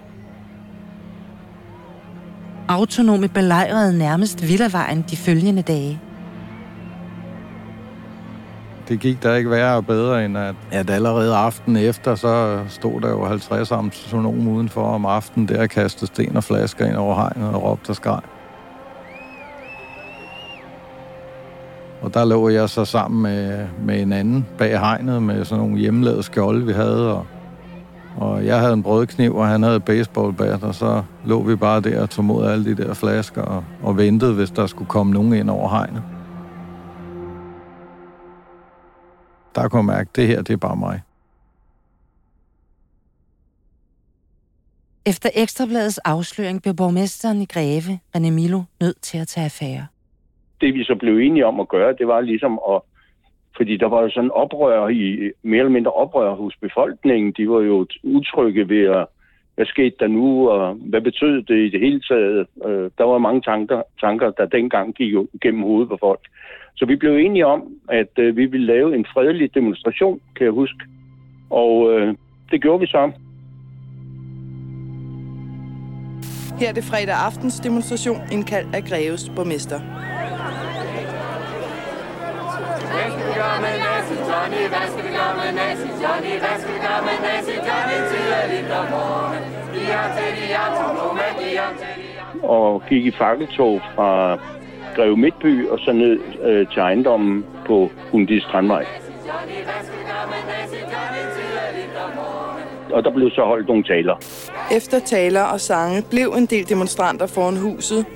Autonome 2.68 3.28
belejrede 3.28 3.98
nærmest 3.98 4.48
Villavejen 4.48 5.04
de 5.10 5.16
følgende 5.16 5.62
dage. 5.62 6.00
Det 8.88 9.00
gik 9.00 9.22
der 9.22 9.34
ikke 9.34 9.50
værre 9.50 9.76
og 9.76 9.86
bedre, 9.86 10.24
end 10.24 10.38
at, 10.38 10.54
at 10.70 10.90
allerede 10.90 11.36
aften 11.36 11.76
efter, 11.76 12.14
så 12.14 12.64
stod 12.68 13.00
der 13.00 13.08
jo 13.08 13.24
50 13.24 13.70
autonomer 13.70 14.52
udenfor 14.52 14.82
om 14.82 15.06
aftenen 15.06 15.48
der 15.48 15.62
og 15.62 15.68
kastede 15.68 16.06
sten 16.06 16.36
og 16.36 16.44
flasker 16.44 16.86
ind 16.86 16.96
over 16.96 17.14
hegnet 17.14 17.54
og 17.54 17.62
råbte 17.62 17.90
og 17.90 17.96
skreg. 17.96 18.20
Og 22.02 22.14
der 22.14 22.24
lå 22.24 22.48
jeg 22.48 22.68
så 22.68 22.84
sammen 22.84 23.22
med, 23.22 23.68
med 23.84 24.02
en 24.02 24.12
anden 24.12 24.46
bag 24.58 24.80
hegnet 24.80 25.22
med 25.22 25.44
sådan 25.44 25.64
nogle 25.64 25.78
hjemmelavede 25.78 26.22
skjolde, 26.22 26.66
vi 26.66 26.72
havde. 26.72 27.14
Og, 27.14 27.26
og 28.16 28.46
jeg 28.46 28.60
havde 28.60 28.72
en 28.72 28.82
brødkniv, 28.82 29.36
og 29.36 29.48
han 29.48 29.62
havde 29.62 29.80
baseballbat, 29.80 30.62
og 30.62 30.74
så 30.74 31.02
lå 31.24 31.42
vi 31.42 31.56
bare 31.56 31.80
der 31.80 32.02
og 32.02 32.10
tog 32.10 32.24
mod 32.24 32.46
alle 32.46 32.64
de 32.64 32.82
der 32.82 32.94
flasker 32.94 33.42
og, 33.42 33.64
og 33.82 33.96
ventede, 33.96 34.34
hvis 34.34 34.50
der 34.50 34.66
skulle 34.66 34.88
komme 34.88 35.12
nogen 35.12 35.32
ind 35.32 35.50
over 35.50 35.68
hegnet. 35.68 36.02
Der 39.54 39.68
kunne 39.68 39.78
jeg 39.78 39.84
mærke, 39.84 40.08
at 40.10 40.16
det 40.16 40.26
her, 40.26 40.42
det 40.42 40.52
er 40.52 40.56
bare 40.56 40.76
mig. 40.76 41.02
Efter 45.06 45.30
Ekstrabladets 45.34 45.98
afsløring 45.98 46.62
blev 46.62 46.74
borgmesteren 46.74 47.42
i 47.42 47.46
Greve, 47.46 48.00
René 48.16 48.30
Milo, 48.30 48.62
nødt 48.80 49.00
til 49.02 49.18
at 49.18 49.28
tage 49.28 49.44
affære 49.44 49.86
det 50.60 50.74
vi 50.74 50.84
så 50.84 50.94
blev 50.94 51.18
enige 51.18 51.46
om 51.46 51.60
at 51.60 51.68
gøre, 51.68 51.92
det 51.98 52.06
var 52.06 52.20
ligesom 52.20 52.60
at 52.70 52.80
fordi 53.58 53.76
der 53.76 53.88
var 53.88 54.02
jo 54.02 54.10
sådan 54.10 54.30
oprør 54.30 54.88
i, 54.88 55.30
mere 55.42 55.58
eller 55.58 55.72
mindre 55.72 55.90
oprør 55.90 56.34
hos 56.34 56.56
befolkningen. 56.60 57.34
De 57.36 57.50
var 57.50 57.60
jo 57.60 57.86
utrygge 58.02 58.68
ved, 58.68 58.84
at, 58.98 59.06
hvad 59.54 59.66
skete 59.66 59.96
der 60.00 60.06
nu, 60.06 60.50
og 60.50 60.74
hvad 60.74 61.00
betød 61.00 61.42
det 61.42 61.58
i 61.66 61.70
det 61.70 61.80
hele 61.80 62.00
taget. 62.00 62.46
Øh, 62.66 62.90
der 62.98 63.04
var 63.04 63.18
mange 63.18 63.40
tanker, 63.40 63.82
tanker, 64.00 64.30
der 64.30 64.46
dengang 64.46 64.94
gik 64.94 65.14
gennem 65.42 65.62
hovedet 65.62 65.88
på 65.88 65.96
folk. 66.00 66.20
Så 66.76 66.86
vi 66.86 66.96
blev 66.96 67.16
enige 67.16 67.46
om, 67.46 67.62
at 67.88 68.12
øh, 68.18 68.36
vi 68.36 68.46
ville 68.46 68.66
lave 68.66 68.94
en 68.94 69.06
fredelig 69.14 69.54
demonstration, 69.54 70.20
kan 70.36 70.44
jeg 70.44 70.52
huske. 70.52 70.80
Og 71.50 71.92
øh, 71.92 72.14
det 72.50 72.62
gjorde 72.62 72.80
vi 72.80 72.86
så. 72.86 73.12
Her 76.60 76.68
er 76.68 76.72
det 76.72 76.84
fredag 76.84 77.14
aftens 77.26 77.60
demonstration, 77.60 78.20
indkaldt 78.32 78.74
af 78.74 78.82
Greves 78.82 79.32
borgmester 79.36 79.80
gøre 83.40 83.58
med 83.66 83.74
Nazi 83.86 84.16
Johnny? 84.30 84.62
Hvad 84.72 84.86
skal 84.92 85.02
vi 85.08 85.12
gøre 85.18 85.34
med 85.42 85.50
Nazi 85.60 85.88
Johnny? 86.02 86.32
Hvad 86.42 86.54
skal 86.60 86.72
vi 86.76 86.80
gøre 86.88 87.02
med 87.08 87.16
Nazi 87.26 87.54
Johnny? 87.68 87.96
Tidligt 88.10 88.70
om 88.80 88.86
morgenen. 88.94 89.42
De 89.74 89.82
er 89.98 90.06
til 90.16 90.30
de 90.38 90.46
autonome, 90.64 91.26
de 91.40 91.48
er 91.64 91.70
til 91.80 92.48
Og 92.56 92.82
gik 92.88 93.04
i 93.06 93.12
fakkeltog 93.22 93.80
fra 93.94 94.10
Greve 94.96 95.16
Midtby 95.16 95.68
og 95.68 95.78
så 95.78 95.92
ned 95.92 96.20
øh, 96.42 96.68
til 96.72 96.80
ejendommen 96.80 97.44
på 97.66 97.90
Hundi 98.12 98.40
Strandvej. 98.40 98.84
Og 102.92 103.04
der 103.04 103.10
blev 103.10 103.30
så 103.30 103.42
holdt 103.44 103.68
nogle 103.68 103.84
taler. 103.84 104.16
Efter 104.70 104.98
taler 104.98 105.42
og 105.42 105.60
sange 105.60 106.02
blev 106.10 106.28
en 106.38 106.46
del 106.46 106.68
demonstranter 106.68 107.26
foran 107.26 107.56
huset, 107.56 108.06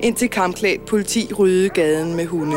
indtil 0.00 0.28
kampklædt 0.28 0.86
politi 0.86 1.34
ryddede 1.38 1.68
gaden 1.68 2.16
med 2.16 2.26
hunde. 2.26 2.56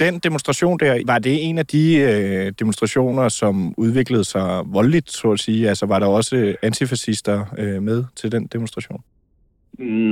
Den 0.00 0.18
demonstration 0.18 0.78
der, 0.78 1.02
var 1.06 1.18
det 1.18 1.48
en 1.48 1.58
af 1.58 1.66
de 1.66 1.96
øh, 1.96 2.52
demonstrationer, 2.58 3.28
som 3.28 3.74
udviklede 3.76 4.24
sig 4.24 4.62
voldeligt, 4.66 5.10
så 5.10 5.30
at 5.32 5.40
sige? 5.40 5.68
Altså 5.68 5.86
var 5.86 5.98
der 5.98 6.06
også 6.06 6.54
antifascister 6.62 7.44
øh, 7.58 7.82
med 7.82 8.04
til 8.16 8.32
den 8.32 8.46
demonstration? 8.46 9.02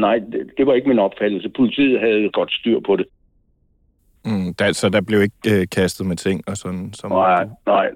Nej, 0.00 0.18
det, 0.18 0.50
det 0.56 0.66
var 0.66 0.74
ikke 0.74 0.88
min 0.88 0.98
opfattelse. 0.98 1.48
Politiet 1.56 2.00
havde 2.00 2.30
godt 2.32 2.52
styr 2.52 2.80
på 2.86 2.96
det. 2.96 3.06
Mm, 4.24 4.54
der, 4.54 4.72
så 4.72 4.88
der 4.88 5.00
blev 5.00 5.22
ikke 5.22 5.60
øh, 5.60 5.66
kastet 5.72 6.06
med 6.06 6.16
ting 6.16 6.42
og 6.46 6.56
sådan? 6.56 6.92
Som 6.92 7.10
nej, 7.10 7.46
nej. 7.66 7.88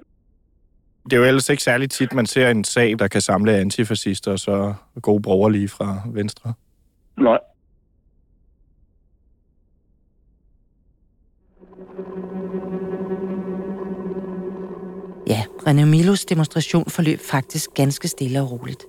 Det 1.03 1.13
er 1.13 1.17
jo 1.17 1.23
ellers 1.23 1.49
ikke 1.49 1.63
særlig 1.63 1.89
tit, 1.89 2.13
man 2.13 2.25
ser 2.25 2.49
en 2.49 2.63
sag, 2.63 2.99
der 2.99 3.07
kan 3.07 3.21
samle 3.21 3.53
antifascister 3.57 4.31
og 4.31 4.39
så 4.39 4.73
gode 5.01 5.21
borgerlige 5.21 5.67
fra 5.67 6.01
Venstre. 6.13 6.53
Nej. 7.17 7.37
Ja, 15.27 15.43
René 15.67 15.85
Milos 15.85 16.25
demonstration 16.25 16.89
forløb 16.89 17.21
faktisk 17.21 17.69
ganske 17.73 18.07
stille 18.07 18.41
og 18.41 18.51
roligt. 18.51 18.85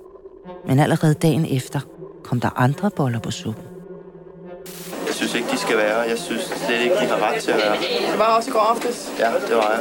Men 0.68 0.78
allerede 0.78 1.14
dagen 1.14 1.46
efter 1.56 1.80
kom 2.24 2.40
der 2.40 2.50
andre 2.56 2.90
boller 2.90 3.18
på 3.18 3.30
suppen. 3.30 3.64
Jeg 5.06 5.14
synes 5.14 5.34
ikke, 5.34 5.48
de 5.50 5.56
skal 5.56 5.76
være. 5.76 5.98
Jeg 5.98 6.18
synes 6.18 6.42
slet 6.42 6.80
ikke, 6.80 6.94
de 6.94 7.06
har 7.06 7.32
ret 7.32 7.42
til 7.42 7.50
at 7.50 7.56
være. 7.56 7.76
Det 8.10 8.18
var 8.18 8.36
også 8.36 8.50
i 8.50 8.52
går 8.52 8.60
aftes. 8.60 9.12
Ja, 9.18 9.26
det 9.48 9.56
var 9.56 9.70
jeg. 9.70 9.80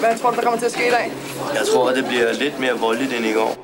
Hvad 0.00 0.18
tror 0.18 0.30
du, 0.30 0.36
der 0.36 0.42
kommer 0.42 0.58
til 0.58 0.66
at 0.66 0.72
ske 0.72 0.88
i 0.88 0.90
dag? 0.90 1.12
Jeg 1.54 1.62
tror, 1.74 1.90
at 1.90 1.96
det 1.96 2.04
bliver 2.04 2.32
lidt 2.32 2.60
mere 2.60 2.78
voldeligt 2.80 3.12
end 3.12 3.26
i 3.26 3.32
går. 3.32 3.56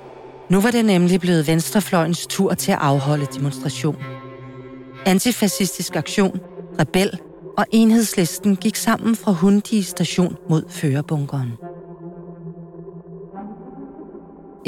Nu 0.49 0.61
var 0.61 0.71
det 0.71 0.85
nemlig 0.85 1.21
blevet 1.21 1.47
venstrefløjens 1.47 2.27
tur 2.27 2.55
til 2.55 2.73
at 2.73 2.79
afholde 2.81 3.27
demonstration. 3.27 3.97
Antifascistisk 5.07 5.97
aktion, 5.97 6.41
rebel 6.81 7.19
og 7.59 7.67
enhedslisten 7.71 8.57
gik 8.57 8.77
sammen 8.77 9.17
fra 9.17 9.33
Hundi 9.33 9.83
station 9.83 10.37
mod 10.51 10.63
førerbunkeren. 10.69 11.53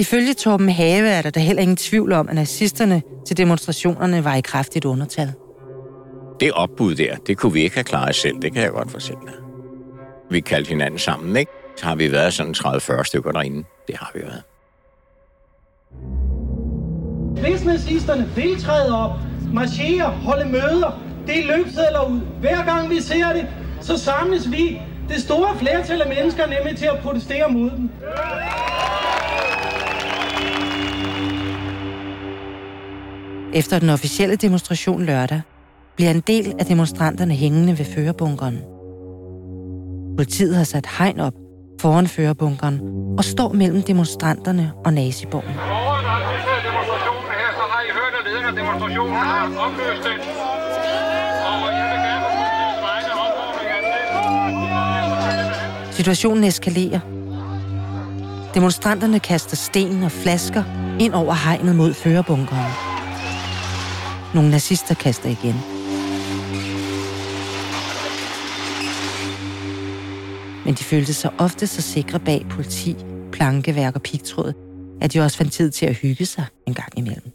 Ifølge 0.00 0.34
Torben 0.34 0.68
Have 0.68 1.08
er 1.08 1.22
der 1.22 1.30
da 1.30 1.40
heller 1.40 1.62
ingen 1.62 1.76
tvivl 1.76 2.12
om, 2.12 2.28
at 2.28 2.34
nazisterne 2.34 3.02
til 3.26 3.36
demonstrationerne 3.36 4.24
var 4.24 4.34
i 4.34 4.40
kraftigt 4.40 4.84
undertal. 4.84 5.32
Det 6.40 6.52
opbud 6.52 6.94
der, 6.94 7.16
det 7.16 7.36
kunne 7.36 7.52
vi 7.52 7.60
ikke 7.60 7.76
have 7.76 7.84
klaret 7.84 8.14
selv, 8.14 8.42
det 8.42 8.52
kan 8.52 8.62
jeg 8.62 8.70
godt 8.70 8.90
fortælle 8.90 9.20
dig. 9.26 9.34
Vi 10.30 10.40
kaldte 10.40 10.68
hinanden 10.68 10.98
sammen, 10.98 11.36
ikke? 11.36 11.52
Så 11.76 11.86
har 11.86 11.94
vi 11.94 12.12
været 12.12 12.34
sådan 12.34 12.54
30-40 12.54 13.02
stykker 13.02 13.32
derinde. 13.32 13.64
Det 13.88 13.96
har 13.96 14.10
vi 14.14 14.20
været. 14.20 14.42
Hvis 17.40 17.64
nazisterne 17.64 18.28
vil 18.36 18.62
træde 18.62 19.04
op, 19.04 19.18
marchere, 19.52 20.06
holde 20.06 20.50
møder, 20.50 21.00
det 21.26 21.38
er 21.38 21.56
løbsedler 21.56 22.10
ud. 22.10 22.20
Hver 22.40 22.64
gang 22.64 22.90
vi 22.90 23.00
ser 23.00 23.32
det, 23.32 23.46
så 23.80 23.96
samles 23.98 24.50
vi, 24.50 24.80
det 25.08 25.22
store 25.22 25.58
flertal 25.58 26.02
af 26.02 26.08
mennesker, 26.08 26.46
nemlig 26.46 26.78
til 26.78 26.86
at 26.86 26.98
protestere 27.02 27.48
mod 27.48 27.70
dem. 27.70 27.90
Efter 33.52 33.78
den 33.78 33.90
officielle 33.90 34.36
demonstration 34.36 35.02
lørdag, 35.02 35.40
bliver 35.96 36.10
en 36.10 36.20
del 36.20 36.54
af 36.58 36.66
demonstranterne 36.66 37.34
hængende 37.34 37.78
ved 37.78 37.84
førerbunkeren. 37.84 38.58
Politiet 40.16 40.56
har 40.56 40.64
sat 40.64 40.86
hegn 40.98 41.20
op 41.20 41.34
foran 41.80 42.06
førerbunkeren 42.06 42.80
og 43.18 43.24
står 43.24 43.52
mellem 43.52 43.82
demonstranterne 43.82 44.72
og 44.84 44.92
naziborgen. 44.92 45.54
Situationen 55.92 56.44
eskalerer. 56.44 57.00
Demonstranterne 58.54 59.20
kaster 59.20 59.56
sten 59.56 60.02
og 60.02 60.12
flasker 60.12 60.62
ind 61.00 61.14
over 61.14 61.34
hegnet 61.34 61.76
mod 61.76 61.94
førerbunkeren. 61.94 62.99
Nogle 64.34 64.50
nazister 64.50 64.94
kaster 64.94 65.28
igen. 65.28 65.54
Men 70.64 70.74
de 70.74 70.84
følte 70.84 71.14
sig 71.14 71.30
ofte 71.38 71.66
så 71.66 71.82
sikre 71.82 72.20
bag 72.20 72.46
politi, 72.50 72.96
plankeværk 73.32 73.94
og 73.94 74.02
pigtråd, 74.02 74.52
at 75.00 75.12
de 75.12 75.20
også 75.20 75.36
fandt 75.36 75.52
tid 75.52 75.70
til 75.70 75.86
at 75.86 75.94
hygge 75.94 76.26
sig 76.26 76.44
en 76.66 76.74
gang 76.74 76.98
imellem. 76.98 77.32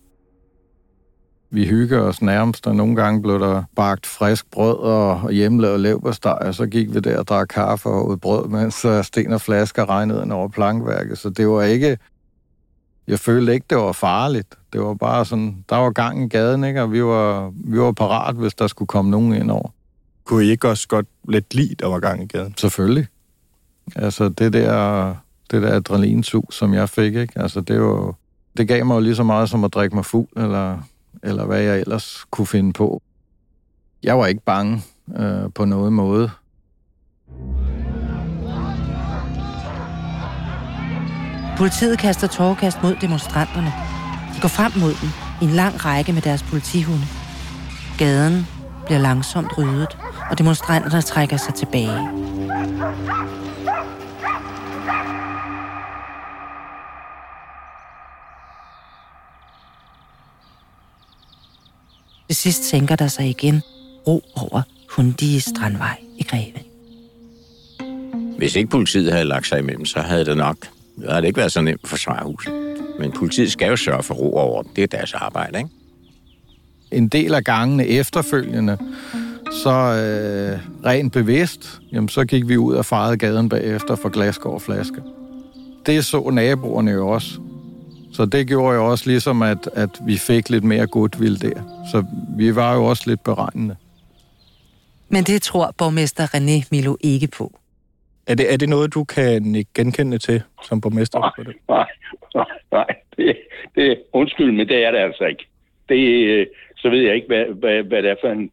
Vi 1.51 1.65
hygger 1.65 2.01
os 2.01 2.21
nærmest, 2.21 2.67
og 2.67 2.75
nogle 2.75 2.95
gange 2.95 3.21
blev 3.21 3.39
der 3.39 3.63
bagt 3.75 4.05
frisk 4.05 4.51
brød 4.51 4.77
og 4.77 5.31
hjemmelavet 5.31 5.79
leverpostej, 5.79 6.37
og 6.41 6.55
så 6.55 6.67
gik 6.67 6.93
vi 6.93 6.99
der 6.99 7.17
og 7.17 7.27
drak 7.27 7.47
kaffe 7.47 7.89
og 7.89 8.07
ud 8.07 8.17
brød, 8.17 8.47
mens 8.47 8.85
øh, 8.85 9.03
sten 9.03 9.33
og 9.33 9.41
flasker 9.41 9.89
regnede 9.89 10.23
ind 10.23 10.31
over 10.31 10.47
plankværket. 10.47 11.17
Så 11.17 11.29
det 11.29 11.47
var 11.49 11.63
ikke... 11.63 11.97
Jeg 13.07 13.19
følte 13.19 13.53
ikke, 13.53 13.65
det 13.69 13.77
var 13.77 13.91
farligt. 13.91 14.55
Det 14.73 14.81
var 14.81 14.93
bare 14.93 15.25
sådan, 15.25 15.65
der 15.69 15.75
var 15.75 15.89
gang 15.89 16.23
i 16.23 16.27
gaden, 16.27 16.63
ikke? 16.63 16.81
og 16.81 16.91
vi 16.91 17.03
var, 17.03 17.53
vi 17.55 17.79
var 17.79 17.91
parat, 17.91 18.35
hvis 18.35 18.53
der 18.53 18.67
skulle 18.67 18.87
komme 18.87 19.11
nogen 19.11 19.33
ind 19.33 19.51
over. 19.51 19.69
Kunne 20.23 20.45
I 20.45 20.49
ikke 20.49 20.69
også 20.69 20.87
godt 20.87 21.05
lidt 21.29 21.53
lide, 21.53 21.75
der 21.75 21.87
var 21.87 21.99
gang 21.99 22.23
i 22.23 22.25
gaden? 22.25 22.53
Selvfølgelig. 22.57 23.07
Altså 23.95 24.29
det 24.29 24.53
der, 24.53 25.15
det 25.51 25.61
der 25.61 25.73
adrenalinsug, 25.73 26.47
som 26.51 26.73
jeg 26.73 26.89
fik, 26.89 27.15
ikke? 27.15 27.33
Altså 27.35 27.61
det 27.61 27.81
var, 27.81 28.15
det 28.57 28.67
gav 28.67 28.85
mig 28.85 28.95
jo 28.95 28.99
lige 28.99 29.15
så 29.15 29.23
meget 29.23 29.49
som 29.49 29.63
at 29.63 29.73
drikke 29.73 29.95
mig 29.95 30.05
fuld, 30.05 30.27
eller, 30.37 30.79
eller 31.23 31.45
hvad 31.45 31.61
jeg 31.61 31.79
ellers 31.79 32.25
kunne 32.31 32.47
finde 32.47 32.73
på. 32.73 33.01
Jeg 34.03 34.17
var 34.17 34.25
ikke 34.25 34.41
bange 34.45 34.81
øh, 35.17 35.51
på 35.55 35.65
noget 35.65 35.93
måde. 35.93 36.31
Politiet 41.57 41.99
kaster 41.99 42.27
tårkast 42.27 42.83
mod 42.83 42.95
demonstranterne. 43.01 43.73
De 44.35 44.41
går 44.41 44.47
frem 44.47 44.71
mod 44.79 44.93
dem 45.01 45.09
i 45.41 45.43
en 45.51 45.55
lang 45.55 45.85
række 45.85 46.13
med 46.13 46.21
deres 46.21 46.43
politihunde. 46.43 47.05
Gaden 47.97 48.47
bliver 48.85 48.99
langsomt 48.99 49.57
ryddet, 49.57 49.97
og 50.29 50.37
demonstranterne 50.37 51.01
trækker 51.01 51.37
sig 51.37 51.53
tilbage. 51.53 52.09
Til 62.27 62.35
sidst 62.35 62.69
sænker 62.69 62.95
der 62.95 63.07
sig 63.07 63.29
igen 63.29 63.61
ro 64.07 64.23
over 64.35 64.61
Hundige 64.95 65.41
Strandvej 65.41 65.97
i 66.17 66.23
Greve. 66.23 66.59
Hvis 68.37 68.55
ikke 68.55 68.69
politiet 68.69 69.11
havde 69.11 69.25
lagt 69.25 69.47
sig 69.47 69.59
imellem, 69.59 69.85
så 69.85 69.99
havde 69.99 70.25
det 70.25 70.37
nok 70.37 70.57
så 71.01 71.07
havde 71.09 71.21
det 71.21 71.27
ikke 71.27 71.37
været 71.37 71.51
så 71.51 71.61
nemt 71.61 71.87
for 71.87 71.97
svarhuset. 71.97 72.53
Men 72.99 73.11
politiet 73.11 73.51
skal 73.51 73.67
jo 73.69 73.75
sørge 73.75 74.03
for 74.03 74.13
ro 74.13 74.33
og 74.33 74.53
orden. 74.53 74.71
Det 74.75 74.83
er 74.83 74.87
deres 74.87 75.13
arbejde, 75.13 75.57
ikke? 75.57 75.69
En 76.91 77.07
del 77.07 77.33
af 77.33 77.43
gangene 77.43 77.87
efterfølgende, 77.87 78.77
så 79.51 79.69
øh, 79.69 80.59
rent 80.85 81.13
bevidst, 81.13 81.81
jamen, 81.91 82.09
så 82.09 82.25
gik 82.25 82.47
vi 82.47 82.57
ud 82.57 82.75
og 82.75 82.85
farede 82.85 83.17
gaden 83.17 83.49
bagefter 83.49 83.95
for 83.95 84.09
glaskår 84.09 84.53
og 84.53 84.61
flaske. 84.61 85.01
Det 85.85 86.05
så 86.05 86.29
naboerne 86.29 86.91
jo 86.91 87.09
også. 87.09 87.39
Så 88.13 88.25
det 88.25 88.47
gjorde 88.47 88.75
jo 88.75 88.91
også 88.91 89.09
ligesom, 89.09 89.41
at, 89.41 89.69
at 89.73 89.89
vi 90.05 90.17
fik 90.17 90.49
lidt 90.49 90.63
mere 90.63 90.87
goodwill 90.87 91.41
der. 91.41 91.85
Så 91.91 92.03
vi 92.37 92.55
var 92.55 92.73
jo 92.73 92.85
også 92.85 93.03
lidt 93.05 93.23
beregnende. 93.23 93.75
Men 95.09 95.23
det 95.23 95.41
tror 95.41 95.73
borgmester 95.77 96.27
René 96.27 96.67
Milo 96.71 96.97
ikke 97.01 97.27
på. 97.27 97.59
Er 98.27 98.35
det, 98.35 98.53
er 98.53 98.57
det 98.57 98.69
noget, 98.69 98.93
du 98.93 99.03
kan 99.03 99.65
genkende 99.75 100.17
til 100.17 100.43
som 100.63 100.81
borgmester? 100.81 101.19
Nej, 101.19 101.55
nej, 101.69 101.87
nej, 102.35 102.45
nej. 102.71 102.95
Det, 103.17 103.37
det, 103.75 104.01
undskyld, 104.13 104.51
men 104.51 104.67
det 104.67 104.85
er 104.85 104.91
det 104.91 104.97
altså 104.97 105.23
ikke. 105.25 105.47
Det, 105.89 106.25
øh, 106.25 106.47
så 106.77 106.89
ved 106.89 107.01
jeg 107.01 107.15
ikke, 107.15 107.27
hvad, 107.27 107.45
hvad, 107.45 107.83
hvad, 107.83 108.03
det 108.03 108.11
er 108.11 108.15
for 108.21 108.29
en, 108.29 108.51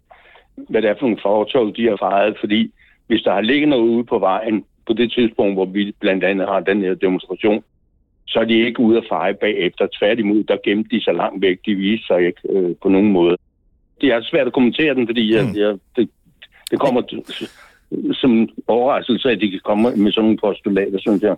hvad 0.68 0.82
det 0.82 0.90
er 0.90 0.94
for 0.94 1.06
nogle 1.06 1.22
fortog, 1.22 1.76
de 1.76 1.88
har 1.88 1.96
fejret, 1.96 2.36
fordi 2.40 2.72
hvis 3.06 3.22
der 3.22 3.32
har 3.32 3.40
ligget 3.40 3.68
noget 3.68 3.82
ude 3.82 4.04
på 4.04 4.18
vejen 4.18 4.64
på 4.86 4.92
det 4.92 5.12
tidspunkt, 5.12 5.54
hvor 5.54 5.64
vi 5.64 5.94
blandt 6.00 6.24
andet 6.24 6.48
har 6.48 6.60
den 6.60 6.82
her 6.82 6.94
demonstration, 6.94 7.64
så 8.26 8.38
er 8.40 8.44
de 8.44 8.66
ikke 8.66 8.80
ude 8.80 8.98
at 8.98 9.04
feje 9.08 9.34
bagefter. 9.34 9.86
Tværtimod, 9.98 10.44
der 10.44 10.56
gemte 10.64 10.96
de 10.96 11.04
sig 11.04 11.14
langt 11.14 11.42
væk. 11.42 11.58
De 11.66 11.74
viste 11.74 12.06
sig 12.06 12.26
ikke 12.26 12.40
øh, 12.50 12.76
på 12.82 12.88
nogen 12.88 13.12
måde. 13.12 13.36
Det 14.00 14.08
er 14.08 14.22
svært 14.22 14.46
at 14.46 14.52
kommentere 14.52 14.94
den, 14.94 15.06
fordi 15.06 15.34
jeg, 15.34 15.44
mm. 15.44 15.60
jeg, 15.60 15.78
det, 15.96 16.10
det 16.70 16.80
kommer 16.80 17.00
som 18.12 18.48
overraskelse, 18.66 19.28
at 19.30 19.40
de 19.40 19.50
kan 19.50 19.60
komme 19.64 19.96
med 19.96 20.12
sådan 20.12 20.24
nogle 20.24 20.38
postulater, 20.38 20.98
synes 20.98 21.22
jeg. 21.22 21.36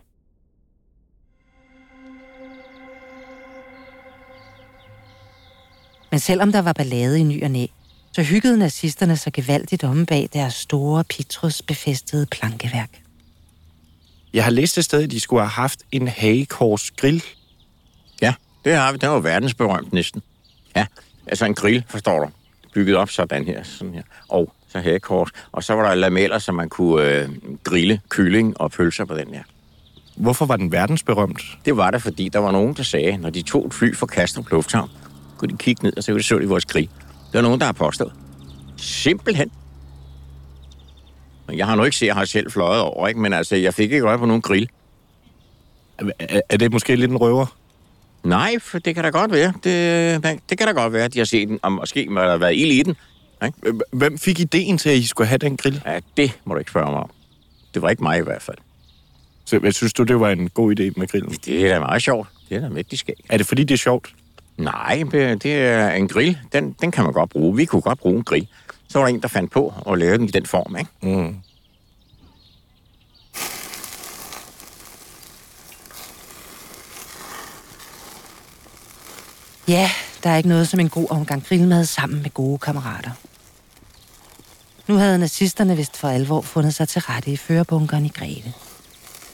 Men 6.11 6.21
selvom 6.21 6.53
der 6.53 6.63
var 6.63 6.73
ballade 6.73 7.21
i 7.21 7.23
ny 7.23 7.45
og 7.45 7.51
næ, 7.51 7.67
så 8.13 8.23
hyggede 8.23 8.59
nazisterne 8.59 9.17
sig 9.17 9.33
gevaldigt 9.33 9.85
om 9.85 10.07
bag 10.07 10.29
deres 10.33 10.55
store 10.55 11.05
Petrus 11.05 11.63
befæstede 11.63 12.27
plankeværk. 12.27 13.03
Jeg 14.35 14.45
har 14.45 14.51
læst 14.51 14.79
et 14.79 14.85
sted, 14.85 15.03
at 15.03 15.11
de 15.11 15.21
skulle 15.21 15.43
have 15.43 15.51
haft 15.51 15.83
en 15.93 16.09
hagekors 16.09 16.91
grill. 16.91 17.23
Ja, 18.23 18.35
det 18.65 18.75
har 18.75 18.93
vi. 18.93 18.99
Den 18.99 19.09
var 19.09 19.21
verdensberømt 19.21 19.93
næsten. 19.93 20.23
Ja, 20.77 20.87
altså 21.27 21.45
en 21.45 21.55
grill, 21.55 21.85
forstår 21.89 22.19
du. 22.21 22.31
Bygget 22.75 22.97
op 22.97 23.11
sådan 23.11 23.45
her, 23.45 23.63
sådan 23.63 23.95
her. 23.95 24.03
Og 24.29 24.55
så 24.75 24.81
hagekors. 24.81 25.31
Og 25.53 25.65
så 25.65 25.75
var 25.75 25.89
der 25.89 25.95
lameller, 25.95 26.39
så 26.39 26.53
man 26.53 26.69
kunne 26.69 27.03
øh, 27.03 27.29
grille 27.65 28.01
kylling 28.09 28.61
og 28.61 28.71
pølser 28.71 29.05
på 29.05 29.15
den 29.15 29.35
her. 29.35 29.43
Hvorfor 30.17 30.47
var 30.47 30.57
den 30.57 30.73
verdensberømt? 30.73 31.41
Det 31.65 31.77
var 31.77 31.91
det, 31.91 32.03
fordi 32.03 32.29
der 32.29 32.39
var 32.39 32.53
nogen, 32.53 32.75
der 32.75 32.83
sagde, 32.83 33.17
når 33.17 33.31
de 33.31 33.43
tog 33.43 33.67
et 33.67 33.75
fly 33.75 33.95
fra 33.95 34.07
Kastrup 34.07 34.51
Lufthavn, 34.51 34.91
kunne 35.39 35.53
de 35.53 35.57
kigge 35.57 35.83
ned, 35.83 35.97
og 35.97 36.03
så 36.03 36.13
kunne 36.13 36.19
de 36.19 36.25
så 36.25 36.39
de 36.39 36.49
vores 36.49 36.65
grill. 36.65 36.89
Det 37.33 37.35
var 37.35 37.43
nogen, 37.43 37.61
der 37.61 37.67
har 37.67 37.73
påstået. 37.73 38.13
Simpelthen. 38.77 39.51
Jeg 41.53 41.67
har 41.67 41.75
nu 41.75 41.85
ikke 41.85 41.97
set, 41.97 42.07
jeg 42.07 42.15
har 42.15 42.25
selv 42.25 42.51
fløjet 42.51 42.81
over, 42.81 43.09
ikke? 43.09 43.21
men 43.21 43.33
altså, 43.33 43.57
jeg 43.57 43.75
fik 43.75 43.93
ikke 43.93 44.07
øje 44.07 44.19
på 44.19 44.27
nogen 44.27 44.43
grill. 44.43 44.69
Er, 45.99 46.41
er 46.49 46.57
det 46.57 46.73
måske 46.73 46.97
lidt 46.97 47.11
en 47.11 47.17
røver? 47.17 47.47
Nej, 48.25 48.59
for 48.61 48.79
det 48.79 48.95
kan 48.95 49.05
da 49.05 49.11
godt 49.11 49.33
være. 49.33 49.53
Det, 49.65 50.41
det 50.51 50.59
kan 50.59 50.67
da 50.67 50.73
godt 50.73 50.93
være, 50.93 51.05
at 51.05 51.15
de 51.15 51.19
har 51.19 51.27
set 51.27 51.49
den, 51.49 51.59
og 51.63 51.73
måske 51.73 52.07
må 52.11 52.21
der 52.21 52.37
været 52.37 52.57
ild 52.57 52.73
i 52.73 52.83
den. 52.83 52.97
Ikke? 53.47 53.85
Hvem 53.93 54.19
fik 54.19 54.41
ideen 54.41 54.79
til, 54.79 54.91
at 54.91 54.97
I 54.97 55.07
skulle 55.07 55.29
have 55.29 55.39
den 55.39 55.57
grill? 55.57 55.83
Ja, 55.87 56.01
det 56.17 56.39
må 56.45 56.55
du 56.55 56.59
ikke 56.59 56.71
spørge 56.71 56.91
mig 56.91 57.01
om. 57.01 57.11
Det 57.75 57.83
var 57.83 57.91
ikke 57.91 58.03
mig 58.03 58.19
i 58.19 58.23
hvert 58.23 58.43
fald. 58.43 58.57
Så 59.45 59.61
jeg 59.63 59.75
synes 59.75 59.93
du, 59.93 60.03
det 60.03 60.21
var 60.21 60.31
en 60.31 60.49
god 60.49 60.81
idé 60.81 60.93
med 60.97 61.07
grillen? 61.09 61.35
Det 61.45 61.67
er 61.67 61.75
da 61.75 61.81
meget 61.81 62.03
sjovt. 62.03 62.29
Det 62.49 62.57
er 62.57 62.61
da 62.61 62.69
mægtig 62.69 62.99
skæg. 62.99 63.15
Er 63.29 63.37
det 63.37 63.47
fordi, 63.47 63.65
det 63.65 63.75
er 63.75 63.79
sjovt? 63.79 64.15
Nej, 64.57 65.05
det 65.13 65.47
er 65.47 65.91
en 65.91 66.09
grill. 66.09 66.39
Den, 66.53 66.77
den 66.81 66.91
kan 66.91 67.05
man 67.05 67.13
godt 67.13 67.31
bruge. 67.31 67.57
Vi 67.57 67.65
kunne 67.65 67.83
godt 67.83 67.99
bruge 67.99 68.17
en 68.17 68.25
grill. 68.25 68.49
Så 68.89 68.99
var 68.99 69.07
der 69.07 69.15
en, 69.15 69.23
der 69.23 69.29
fandt 69.29 69.51
på 69.51 69.75
at 69.91 69.99
lave 69.99 70.19
den 70.19 70.25
i 70.25 70.31
den 70.31 70.47
form, 70.47 70.77
ikke? 70.77 70.91
Mm. 71.03 71.37
Ja, 79.69 79.91
der 80.23 80.31
er 80.31 80.37
ikke 80.37 80.49
noget 80.49 80.69
som 80.69 80.81
en 80.81 80.89
god 80.89 81.07
omgang 81.11 81.45
grillmad 81.45 81.85
sammen 81.85 82.23
med 82.23 82.31
gode 82.31 82.59
kammerater. 82.59 83.11
Nu 84.87 84.97
havde 84.97 85.19
nazisterne 85.19 85.77
vist 85.77 85.97
for 85.97 86.09
alvor 86.09 86.41
fundet 86.41 86.75
sig 86.75 86.89
til 86.89 87.03
rette 87.03 87.31
i 87.31 87.37
førerbunkeren 87.37 88.07
i 88.07 88.09
Greve. 88.09 88.53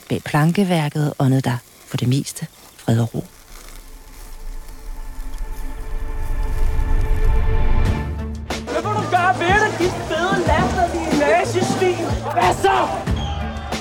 Bag 0.09 0.23
plankeværket 0.25 1.13
åndede 1.19 1.41
der 1.41 1.57
for 1.87 1.97
det 1.97 2.09
meste 2.09 2.47
fred 2.77 3.01
og 3.01 3.15
ro. 3.15 3.25
Hvad 8.65 8.83
vil 8.83 8.83
du 8.83 9.11
gøre 9.11 9.35
ved 9.39 9.57
det, 9.65 9.79
de 9.79 9.91
fede 10.09 10.47
latterlige 10.47 11.21
nazisvin? 11.21 12.05
Hvad 12.33 12.55
så? 12.63 12.89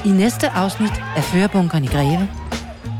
I 0.05 0.11
næste 0.11 0.49
afsnit 0.49 0.93
af 1.15 1.23
førerbunkeren 1.23 1.83
i 1.83 1.87
Greve 1.87 2.29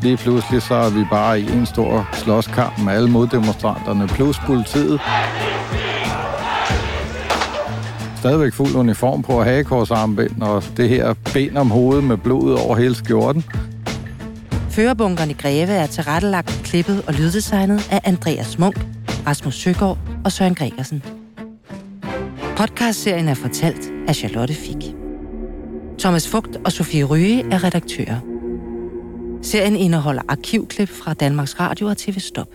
Lige 0.02 0.18
pludselig 0.18 0.62
så 0.62 0.76
er 0.76 0.90
vi 0.90 1.06
bare 1.12 1.42
i 1.42 1.52
en 1.52 1.66
stor 1.66 2.10
slåskamp 2.14 2.80
med 2.80 2.94
alle 2.94 3.10
moddemonstranterne 3.10 4.08
plus 4.08 4.40
politiet. 4.40 5.02
Stadigvæk 8.20 8.54
fuld 8.54 8.76
uniform 8.76 9.22
på 9.22 9.44
hagekorsarmbind 9.44 10.42
og 10.42 10.64
det 10.78 10.90
her 10.90 11.14
ben 11.34 11.58
om 11.58 11.72
hovedet 11.72 12.04
med 12.04 12.18
blodet 12.18 12.60
over 12.60 12.76
hele 12.76 12.96
skjorten. 12.96 13.44
Førerbunkeren 14.70 15.30
i 15.30 15.34
Greve 15.34 15.72
er 15.72 15.86
tilrettelagt, 15.86 16.62
klippet 16.64 17.04
og 17.08 17.14
lyddesignet 17.14 17.88
af 17.92 18.02
Andreas 18.04 18.60
Munk, 18.60 18.86
Rasmus 19.28 19.56
Søgaard 19.56 19.98
og 20.26 20.32
Søren 20.32 20.56
Gregersen. 20.56 21.04
Podcastserien 22.58 23.28
er 23.28 23.34
fortalt 23.34 23.92
af 24.08 24.16
Charlotte 24.16 24.54
Fik. 24.54 24.96
Thomas 26.00 26.28
Fugt 26.28 26.58
og 26.66 26.72
Sofie 26.72 27.04
Ryge 27.04 27.46
er 27.52 27.64
redaktører. 27.64 28.20
Serien 29.42 29.76
indeholder 29.76 30.22
arkivklip 30.28 30.90
fra 30.90 31.14
Danmarks 31.14 31.60
Radio 31.60 31.88
og 31.88 31.98
TV 31.98 32.20
Stop. 32.20 32.48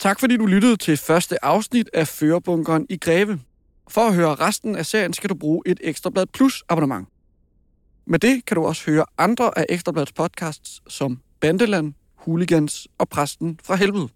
Tak 0.00 0.20
fordi 0.20 0.36
du 0.36 0.46
lyttede 0.46 0.76
til 0.76 0.96
første 0.96 1.44
afsnit 1.44 1.90
af 1.94 2.08
Førebunkeren 2.08 2.86
i 2.88 2.96
Greve. 2.96 3.40
For 3.88 4.00
at 4.00 4.14
høre 4.14 4.34
resten 4.34 4.76
af 4.76 4.86
serien 4.86 5.12
skal 5.12 5.30
du 5.30 5.34
bruge 5.34 5.62
et 5.66 5.80
Ekstrablad 5.84 6.26
Plus 6.26 6.64
abonnement. 6.68 7.08
Med 8.06 8.18
det 8.18 8.44
kan 8.46 8.54
du 8.54 8.64
også 8.64 8.90
høre 8.90 9.04
andre 9.18 9.58
af 9.58 9.66
Ekstrablads 9.68 10.12
podcasts 10.12 10.82
som 10.88 11.18
Bandeland, 11.40 11.94
Hooligans 12.14 12.88
og 12.98 13.08
Præsten 13.08 13.60
fra 13.64 13.74
Helvede. 13.74 14.08